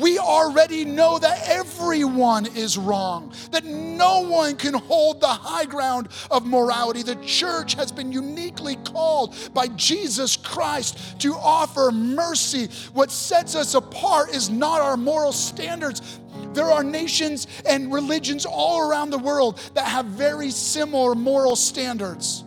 We 0.00 0.18
already 0.18 0.84
know 0.84 1.18
that 1.18 1.48
everyone 1.48 2.46
is 2.46 2.78
wrong, 2.78 3.34
that 3.52 3.64
no 3.64 4.20
one 4.20 4.56
can 4.56 4.74
hold 4.74 5.20
the 5.20 5.28
high 5.28 5.66
ground 5.66 6.08
of 6.30 6.46
morality. 6.46 7.02
The 7.02 7.16
church 7.16 7.74
has 7.74 7.92
been 7.92 8.10
uniquely 8.10 8.76
called 8.76 9.36
by 9.52 9.68
Jesus 9.68 10.36
Christ 10.36 11.20
to 11.20 11.34
offer 11.34 11.90
mercy. 11.92 12.68
What 12.94 13.10
sets 13.10 13.54
us 13.54 13.74
apart 13.74 14.30
is 14.30 14.48
not 14.48 14.80
our 14.80 14.96
moral 14.96 15.32
standards. 15.32 16.20
There 16.54 16.70
are 16.70 16.82
nations 16.82 17.46
and 17.66 17.92
religions 17.92 18.46
all 18.46 18.88
around 18.88 19.10
the 19.10 19.18
world 19.18 19.60
that 19.74 19.86
have 19.86 20.06
very 20.06 20.50
similar 20.50 21.14
moral 21.14 21.56
standards. 21.56 22.44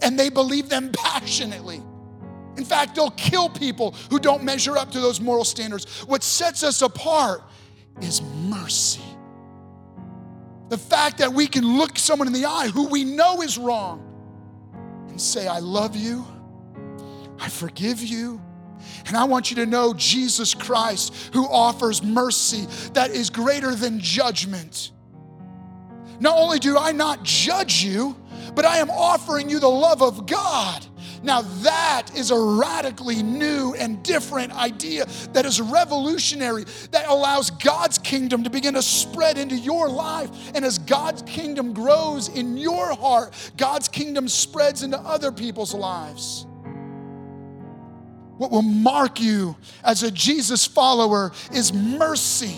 And 0.00 0.18
they 0.18 0.30
believe 0.30 0.68
them 0.68 0.92
passionately. 0.96 1.82
In 2.58 2.64
fact, 2.64 2.96
they'll 2.96 3.12
kill 3.12 3.48
people 3.48 3.94
who 4.10 4.18
don't 4.18 4.42
measure 4.42 4.76
up 4.76 4.90
to 4.90 5.00
those 5.00 5.20
moral 5.20 5.44
standards. 5.44 6.02
What 6.06 6.24
sets 6.24 6.64
us 6.64 6.82
apart 6.82 7.42
is 8.02 8.20
mercy. 8.20 9.00
The 10.68 10.76
fact 10.76 11.18
that 11.18 11.32
we 11.32 11.46
can 11.46 11.78
look 11.78 11.98
someone 11.98 12.26
in 12.26 12.34
the 12.34 12.44
eye 12.44 12.68
who 12.68 12.88
we 12.88 13.04
know 13.04 13.42
is 13.42 13.56
wrong 13.56 14.04
and 15.08 15.20
say, 15.20 15.46
I 15.46 15.60
love 15.60 15.94
you, 15.94 16.26
I 17.38 17.48
forgive 17.48 18.02
you. 18.02 18.42
And 19.06 19.16
I 19.16 19.24
want 19.24 19.50
you 19.50 19.56
to 19.56 19.66
know 19.66 19.94
Jesus 19.94 20.52
Christ, 20.52 21.32
who 21.32 21.46
offers 21.46 22.02
mercy 22.02 22.66
that 22.92 23.10
is 23.10 23.30
greater 23.30 23.74
than 23.74 24.00
judgment. 24.00 24.90
Not 26.20 26.36
only 26.36 26.58
do 26.58 26.76
I 26.76 26.90
not 26.90 27.22
judge 27.22 27.84
you, 27.84 28.16
but 28.54 28.64
I 28.64 28.78
am 28.78 28.90
offering 28.90 29.48
you 29.48 29.60
the 29.60 29.68
love 29.68 30.02
of 30.02 30.26
God 30.26 30.84
now, 31.22 31.42
that 31.42 32.10
is 32.14 32.30
a 32.30 32.38
radically 32.38 33.22
new 33.22 33.74
and 33.74 34.02
different 34.02 34.52
idea 34.52 35.06
that 35.32 35.44
is 35.44 35.60
revolutionary, 35.60 36.64
that 36.92 37.08
allows 37.08 37.50
God's 37.50 37.98
kingdom 37.98 38.44
to 38.44 38.50
begin 38.50 38.74
to 38.74 38.82
spread 38.82 39.38
into 39.38 39.56
your 39.56 39.88
life. 39.88 40.30
And 40.54 40.64
as 40.64 40.78
God's 40.78 41.22
kingdom 41.22 41.72
grows 41.72 42.28
in 42.28 42.56
your 42.56 42.94
heart, 42.94 43.34
God's 43.56 43.88
kingdom 43.88 44.28
spreads 44.28 44.82
into 44.82 44.98
other 44.98 45.32
people's 45.32 45.74
lives. 45.74 46.46
What 48.36 48.52
will 48.52 48.62
mark 48.62 49.20
you 49.20 49.56
as 49.82 50.04
a 50.04 50.12
Jesus 50.12 50.64
follower 50.64 51.32
is 51.52 51.72
mercy 51.72 52.56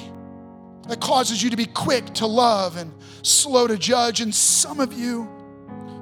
that 0.88 1.00
causes 1.00 1.42
you 1.42 1.50
to 1.50 1.56
be 1.56 1.64
quick 1.64 2.04
to 2.14 2.26
love 2.26 2.76
and 2.76 2.92
slow 3.22 3.66
to 3.66 3.78
judge. 3.78 4.20
And 4.20 4.34
some 4.34 4.80
of 4.80 4.92
you, 4.92 5.30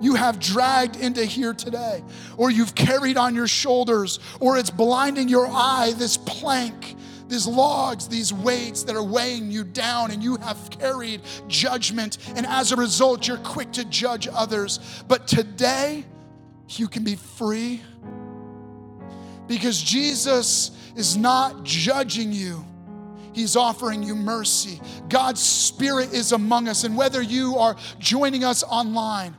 you 0.01 0.15
have 0.15 0.39
dragged 0.39 0.97
into 0.97 1.25
here 1.25 1.53
today, 1.53 2.03
or 2.37 2.51
you've 2.51 2.75
carried 2.75 3.17
on 3.17 3.35
your 3.35 3.49
shoulders, 3.49 4.21
or 4.41 4.57
it's 4.57 4.71
blinding 4.71 5.29
your 5.29 5.47
eye, 5.47 5.93
this 5.97 6.17
plank, 6.17 6.97
these 7.29 7.47
logs, 7.47 8.09
these 8.09 8.33
weights 8.33 8.85
that 8.85 8.97
are 8.97 9.03
weighing 9.03 9.51
you 9.51 9.65
down, 9.65 10.11
and 10.11 10.23
you 10.23 10.37
have 10.37 10.71
carried 10.71 11.21
judgment. 11.47 12.19
And 12.37 12.47
as 12.47 12.73
a 12.73 12.77
result, 12.77 13.29
you're 13.29 13.37
quick 13.39 13.73
to 13.73 13.85
judge 13.85 14.29
others. 14.33 15.03
But 15.09 15.27
today, 15.29 16.05
you 16.69 16.89
can 16.89 17.05
be 17.05 17.17
free 17.17 17.83
because 19.47 19.81
Jesus 19.81 20.71
is 20.97 21.17
not 21.17 21.65
judging 21.65 22.33
you. 22.33 22.65
He's 23.33 23.57
offering 23.57 24.03
you 24.03 24.15
mercy. 24.15 24.81
God's 25.09 25.41
Spirit 25.41 26.13
is 26.13 26.33
among 26.33 26.67
us. 26.67 26.85
And 26.85 26.97
whether 26.97 27.23
you 27.23 27.57
are 27.57 27.77
joining 27.99 28.43
us 28.43 28.63
online, 28.65 29.37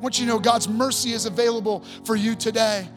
want 0.00 0.18
you 0.18 0.26
to 0.26 0.32
know 0.32 0.38
God's 0.38 0.68
mercy 0.68 1.12
is 1.12 1.26
available 1.26 1.84
for 2.04 2.16
you 2.16 2.34
today. 2.34 2.88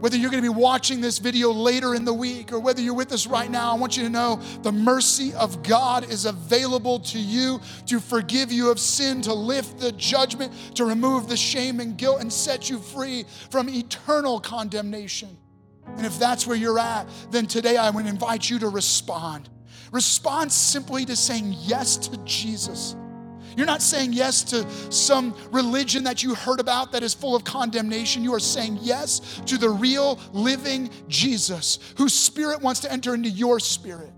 Whether 0.00 0.16
you're 0.16 0.30
going 0.30 0.42
to 0.42 0.50
be 0.50 0.58
watching 0.58 1.02
this 1.02 1.18
video 1.18 1.52
later 1.52 1.94
in 1.94 2.06
the 2.06 2.14
week 2.14 2.52
or 2.52 2.58
whether 2.58 2.80
you're 2.80 2.94
with 2.94 3.12
us 3.12 3.26
right 3.26 3.50
now, 3.50 3.70
I 3.72 3.74
want 3.74 3.98
you 3.98 4.02
to 4.04 4.08
know 4.08 4.40
the 4.62 4.72
mercy 4.72 5.34
of 5.34 5.62
God 5.62 6.10
is 6.10 6.24
available 6.24 7.00
to 7.00 7.18
you 7.18 7.60
to 7.84 8.00
forgive 8.00 8.50
you 8.50 8.70
of 8.70 8.80
sin, 8.80 9.20
to 9.22 9.34
lift 9.34 9.78
the 9.78 9.92
judgment, 9.92 10.54
to 10.76 10.86
remove 10.86 11.28
the 11.28 11.36
shame 11.36 11.80
and 11.80 11.98
guilt, 11.98 12.22
and 12.22 12.32
set 12.32 12.70
you 12.70 12.78
free 12.78 13.26
from 13.50 13.68
eternal 13.68 14.40
condemnation. 14.40 15.36
And 15.96 16.06
if 16.06 16.18
that's 16.18 16.46
where 16.46 16.56
you're 16.56 16.78
at, 16.78 17.06
then 17.30 17.46
today 17.46 17.76
I 17.76 17.90
would 17.90 18.06
invite 18.06 18.48
you 18.48 18.58
to 18.60 18.68
respond. 18.68 19.50
Respond 19.92 20.50
simply 20.50 21.04
to 21.04 21.16
saying 21.16 21.54
yes 21.58 21.98
to 21.98 22.16
Jesus. 22.24 22.96
You're 23.56 23.66
not 23.66 23.82
saying 23.82 24.12
yes 24.12 24.42
to 24.44 24.68
some 24.92 25.34
religion 25.50 26.04
that 26.04 26.22
you 26.22 26.34
heard 26.34 26.60
about 26.60 26.92
that 26.92 27.02
is 27.02 27.14
full 27.14 27.34
of 27.34 27.44
condemnation. 27.44 28.22
You 28.22 28.34
are 28.34 28.40
saying 28.40 28.78
yes 28.82 29.40
to 29.46 29.58
the 29.58 29.68
real 29.68 30.18
living 30.32 30.90
Jesus 31.08 31.78
whose 31.96 32.14
spirit 32.14 32.60
wants 32.60 32.80
to 32.80 32.92
enter 32.92 33.14
into 33.14 33.30
your 33.30 33.60
spirit. 33.60 34.12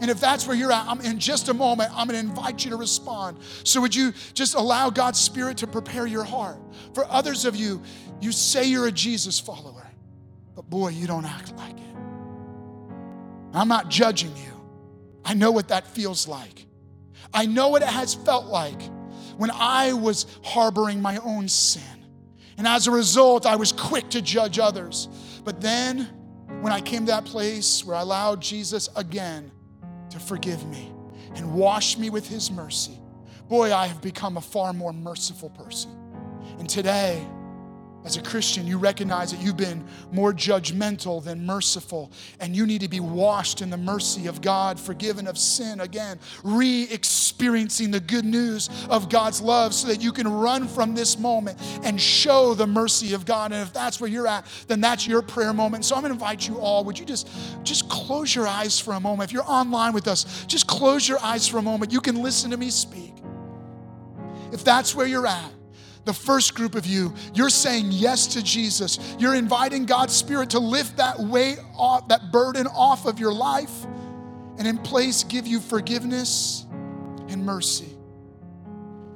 And 0.00 0.10
if 0.10 0.20
that's 0.20 0.46
where 0.46 0.56
you're 0.56 0.72
at, 0.72 0.86
I'm, 0.86 1.00
in 1.00 1.18
just 1.18 1.48
a 1.48 1.54
moment, 1.54 1.90
I'm 1.94 2.06
going 2.06 2.20
to 2.20 2.28
invite 2.28 2.64
you 2.64 2.70
to 2.70 2.76
respond. 2.76 3.38
So, 3.64 3.80
would 3.80 3.94
you 3.94 4.12
just 4.34 4.54
allow 4.54 4.90
God's 4.90 5.18
Spirit 5.18 5.56
to 5.58 5.66
prepare 5.66 6.06
your 6.06 6.24
heart? 6.24 6.58
For 6.92 7.06
others 7.06 7.46
of 7.46 7.56
you, 7.56 7.82
you 8.20 8.30
say 8.30 8.64
you're 8.64 8.88
a 8.88 8.92
Jesus 8.92 9.40
follower, 9.40 9.86
but 10.54 10.68
boy, 10.68 10.88
you 10.88 11.06
don't 11.06 11.24
act 11.24 11.56
like 11.56 11.78
it. 11.78 11.96
I'm 13.54 13.68
not 13.68 13.88
judging 13.88 14.36
you. 14.36 14.52
I 15.24 15.32
know 15.32 15.50
what 15.50 15.68
that 15.68 15.86
feels 15.86 16.28
like. 16.28 16.65
I 17.36 17.44
know 17.44 17.68
what 17.68 17.82
it 17.82 17.88
has 17.88 18.14
felt 18.14 18.46
like 18.46 18.80
when 19.36 19.50
I 19.50 19.92
was 19.92 20.24
harboring 20.42 21.02
my 21.02 21.18
own 21.18 21.48
sin. 21.48 21.82
And 22.56 22.66
as 22.66 22.86
a 22.86 22.90
result, 22.90 23.44
I 23.44 23.56
was 23.56 23.72
quick 23.72 24.08
to 24.10 24.22
judge 24.22 24.58
others. 24.58 25.08
But 25.44 25.60
then, 25.60 26.08
when 26.62 26.72
I 26.72 26.80
came 26.80 27.00
to 27.00 27.12
that 27.12 27.26
place 27.26 27.84
where 27.84 27.94
I 27.94 28.00
allowed 28.00 28.40
Jesus 28.40 28.88
again 28.96 29.52
to 30.08 30.18
forgive 30.18 30.66
me 30.66 30.90
and 31.34 31.52
wash 31.52 31.98
me 31.98 32.08
with 32.08 32.26
his 32.26 32.50
mercy, 32.50 32.98
boy, 33.48 33.74
I 33.74 33.86
have 33.86 34.00
become 34.00 34.38
a 34.38 34.40
far 34.40 34.72
more 34.72 34.94
merciful 34.94 35.50
person. 35.50 35.90
And 36.58 36.70
today, 36.70 37.22
as 38.06 38.16
a 38.16 38.22
Christian, 38.22 38.68
you 38.68 38.78
recognize 38.78 39.32
that 39.32 39.40
you've 39.40 39.56
been 39.56 39.84
more 40.12 40.32
judgmental 40.32 41.22
than 41.22 41.44
merciful, 41.44 42.12
and 42.38 42.54
you 42.54 42.64
need 42.64 42.80
to 42.82 42.88
be 42.88 43.00
washed 43.00 43.62
in 43.62 43.68
the 43.68 43.76
mercy 43.76 44.28
of 44.28 44.40
God, 44.40 44.78
forgiven 44.78 45.26
of 45.26 45.36
sin 45.36 45.80
again, 45.80 46.20
re 46.44 46.86
experiencing 46.92 47.90
the 47.90 47.98
good 47.98 48.24
news 48.24 48.70
of 48.88 49.08
God's 49.08 49.40
love 49.42 49.74
so 49.74 49.88
that 49.88 50.00
you 50.00 50.12
can 50.12 50.28
run 50.28 50.68
from 50.68 50.94
this 50.94 51.18
moment 51.18 51.58
and 51.82 52.00
show 52.00 52.54
the 52.54 52.66
mercy 52.66 53.12
of 53.12 53.26
God. 53.26 53.50
And 53.50 53.60
if 53.60 53.72
that's 53.72 54.00
where 54.00 54.08
you're 54.08 54.28
at, 54.28 54.46
then 54.68 54.80
that's 54.80 55.04
your 55.08 55.20
prayer 55.20 55.52
moment. 55.52 55.84
So 55.84 55.96
I'm 55.96 56.02
gonna 56.02 56.14
invite 56.14 56.46
you 56.46 56.60
all, 56.60 56.84
would 56.84 56.96
you 56.96 57.04
just, 57.04 57.28
just 57.64 57.88
close 57.88 58.32
your 58.32 58.46
eyes 58.46 58.78
for 58.78 58.94
a 58.94 59.00
moment? 59.00 59.28
If 59.28 59.34
you're 59.34 59.50
online 59.50 59.92
with 59.92 60.06
us, 60.06 60.44
just 60.46 60.68
close 60.68 61.08
your 61.08 61.18
eyes 61.24 61.48
for 61.48 61.58
a 61.58 61.62
moment. 61.62 61.92
You 61.92 62.00
can 62.00 62.22
listen 62.22 62.52
to 62.52 62.56
me 62.56 62.70
speak. 62.70 63.14
If 64.52 64.62
that's 64.62 64.94
where 64.94 65.08
you're 65.08 65.26
at, 65.26 65.55
the 66.06 66.14
first 66.14 66.54
group 66.54 66.76
of 66.76 66.86
you, 66.86 67.12
you're 67.34 67.50
saying 67.50 67.88
yes 67.90 68.28
to 68.28 68.42
Jesus. 68.42 69.16
You're 69.18 69.34
inviting 69.34 69.84
God's 69.86 70.14
Spirit 70.14 70.50
to 70.50 70.60
lift 70.60 70.96
that 70.96 71.18
weight 71.18 71.58
off, 71.76 72.08
that 72.08 72.30
burden 72.30 72.68
off 72.68 73.06
of 73.06 73.18
your 73.18 73.32
life, 73.32 73.84
and 74.56 74.66
in 74.66 74.78
place 74.78 75.24
give 75.24 75.48
you 75.48 75.58
forgiveness 75.58 76.64
and 77.28 77.44
mercy. 77.44 77.90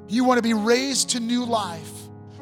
You 0.09 0.25
want 0.25 0.39
to 0.39 0.43
be 0.43 0.53
raised 0.53 1.11
to 1.11 1.21
new 1.21 1.45
life 1.45 1.93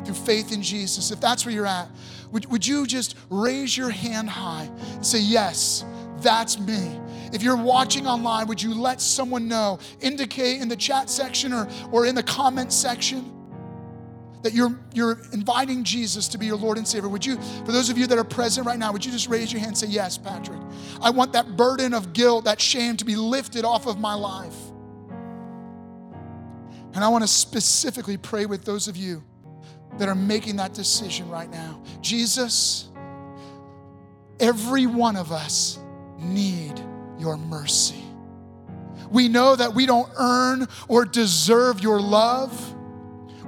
through 0.05 0.15
faith 0.15 0.51
in 0.51 0.63
Jesus. 0.63 1.11
If 1.11 1.21
that's 1.21 1.45
where 1.45 1.55
you're 1.55 1.67
at, 1.67 1.89
would, 2.33 2.47
would 2.47 2.67
you 2.67 2.87
just 2.87 3.17
raise 3.29 3.77
your 3.77 3.91
hand 3.91 4.31
high 4.31 4.71
and 4.95 5.07
say, 5.07 5.21
Yes, 5.21 5.85
that's 6.21 6.59
me. 6.59 6.99
If 7.35 7.43
you're 7.43 7.57
watching 7.57 8.07
online, 8.07 8.47
would 8.47 8.63
you 8.63 8.73
let 8.73 9.03
someone 9.03 9.47
know? 9.47 9.79
Indicate 10.01 10.63
in 10.63 10.69
the 10.69 10.77
chat 10.77 11.11
section 11.11 11.53
or, 11.53 11.69
or 11.93 12.07
in 12.07 12.15
the 12.15 12.23
comment 12.23 12.73
section 12.73 13.38
that 14.42 14.53
you're, 14.53 14.79
you're 14.94 15.20
inviting 15.33 15.85
Jesus 15.85 16.29
to 16.29 16.38
be 16.38 16.46
your 16.46 16.57
Lord 16.57 16.79
and 16.79 16.87
Savior, 16.87 17.09
would 17.09 17.27
you, 17.27 17.37
for 17.64 17.72
those 17.72 17.90
of 17.90 17.98
you 17.98 18.07
that 18.07 18.18
are 18.18 18.24
present 18.24 18.66
right 18.66 18.79
now, 18.79 18.92
would 18.92 19.05
you 19.05 19.11
just 19.11 19.29
raise 19.29 19.53
your 19.53 19.61
hand 19.61 19.70
and 19.70 19.79
say, 19.79 19.88
Yes, 19.88 20.16
Patrick? 20.16 20.61
I 21.01 21.11
want 21.11 21.33
that 21.33 21.57
burden 21.57 21.94
of 21.94 22.12
guilt, 22.12 22.44
that 22.44 22.61
shame 22.61 22.96
to 22.98 23.05
be 23.05 23.16
lifted 23.16 23.64
off 23.64 23.87
of 23.87 23.98
my 23.98 24.14
life. 24.14 24.57
And 26.94 27.05
I 27.05 27.09
want 27.09 27.22
to 27.22 27.29
specifically 27.29 28.16
pray 28.16 28.46
with 28.46 28.64
those 28.64 28.88
of 28.88 28.96
you 28.96 29.22
that 29.98 30.09
are 30.09 30.14
making 30.14 30.57
that 30.57 30.74
decision 30.74 31.29
right 31.29 31.51
now. 31.51 31.83
Jesus, 32.01 32.88
every 34.40 34.87
one 34.87 35.16
of 35.16 35.33
us 35.33 35.79
need 36.18 36.81
your 37.18 37.37
mercy. 37.37 38.03
We 39.11 39.29
know 39.29 39.57
that 39.57 39.74
we 39.74 39.87
don't 39.87 40.11
earn 40.18 40.66
or 40.88 41.05
deserve 41.05 41.81
your 41.81 42.01
love 42.01 42.74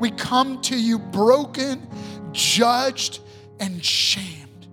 we 0.01 0.11
come 0.11 0.61
to 0.63 0.77
you 0.77 0.99
broken, 0.99 1.87
judged, 2.33 3.21
and 3.61 3.85
shamed. 3.85 4.67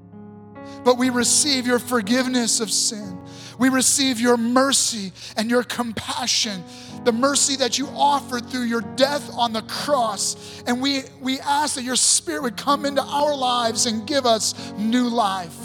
But 0.84 0.98
we 0.98 1.10
receive 1.10 1.68
your 1.68 1.80
forgiveness 1.80 2.62
of 2.62 2.72
sin. 2.72 3.20
We 3.60 3.70
receive 3.70 4.20
your 4.20 4.38
mercy 4.38 5.12
and 5.36 5.50
your 5.50 5.64
compassion, 5.64 6.64
the 7.04 7.12
mercy 7.12 7.58
that 7.58 7.78
you 7.78 7.88
offered 7.88 8.50
through 8.50 8.64
your 8.64 8.82
death 8.82 9.30
on 9.34 9.52
the 9.52 9.64
cross. 9.64 10.64
And 10.66 10.82
we, 10.82 11.02
we 11.20 11.40
ask 11.40 11.76
that 11.76 11.84
your 11.84 11.96
spirit 11.96 12.44
would 12.44 12.58
come 12.58 12.86
into 12.86 13.02
our 13.02 13.36
lives 13.36 13.86
and 13.86 14.08
give 14.08 14.26
us 14.26 14.72
new 14.78 15.10
life. 15.10 15.58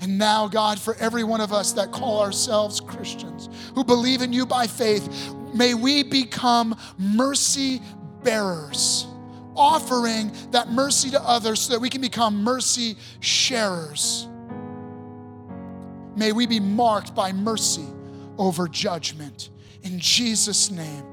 And 0.00 0.18
now, 0.18 0.48
God, 0.48 0.78
for 0.80 0.94
every 0.96 1.24
one 1.24 1.40
of 1.40 1.52
us 1.52 1.72
that 1.72 1.92
call 1.92 2.22
ourselves 2.22 2.80
Christians, 2.80 3.48
who 3.74 3.84
believe 3.84 4.22
in 4.22 4.32
you 4.32 4.46
by 4.46 4.66
faith, 4.66 5.34
may 5.54 5.74
we 5.74 6.02
become 6.02 6.76
mercy 6.98 7.80
bearers, 8.22 9.06
offering 9.56 10.32
that 10.50 10.70
mercy 10.70 11.10
to 11.10 11.20
others 11.22 11.60
so 11.60 11.72
that 11.72 11.80
we 11.80 11.88
can 11.88 12.00
become 12.00 12.42
mercy 12.42 12.96
sharers. 13.20 14.28
May 16.16 16.32
we 16.32 16.46
be 16.46 16.60
marked 16.60 17.14
by 17.14 17.32
mercy 17.32 17.86
over 18.38 18.66
judgment. 18.68 19.50
In 19.82 19.98
Jesus' 19.98 20.70
name, 20.70 21.04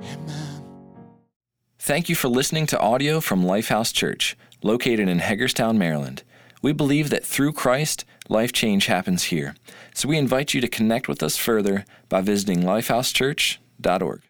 amen. 0.00 0.64
Thank 1.78 2.08
you 2.08 2.14
for 2.14 2.28
listening 2.28 2.66
to 2.66 2.78
audio 2.78 3.20
from 3.20 3.42
Lifehouse 3.42 3.92
Church, 3.92 4.36
located 4.62 5.08
in 5.08 5.18
Hagerstown, 5.18 5.76
Maryland. 5.78 6.22
We 6.62 6.72
believe 6.72 7.10
that 7.10 7.24
through 7.24 7.54
Christ, 7.54 8.04
life 8.30 8.52
change 8.52 8.86
happens 8.86 9.24
here. 9.24 9.54
So 9.94 10.08
we 10.08 10.16
invite 10.16 10.54
you 10.54 10.60
to 10.60 10.68
connect 10.68 11.08
with 11.08 11.22
us 11.22 11.36
further 11.36 11.84
by 12.08 12.20
visiting 12.22 12.62
lifehousechurch.org. 12.62 14.22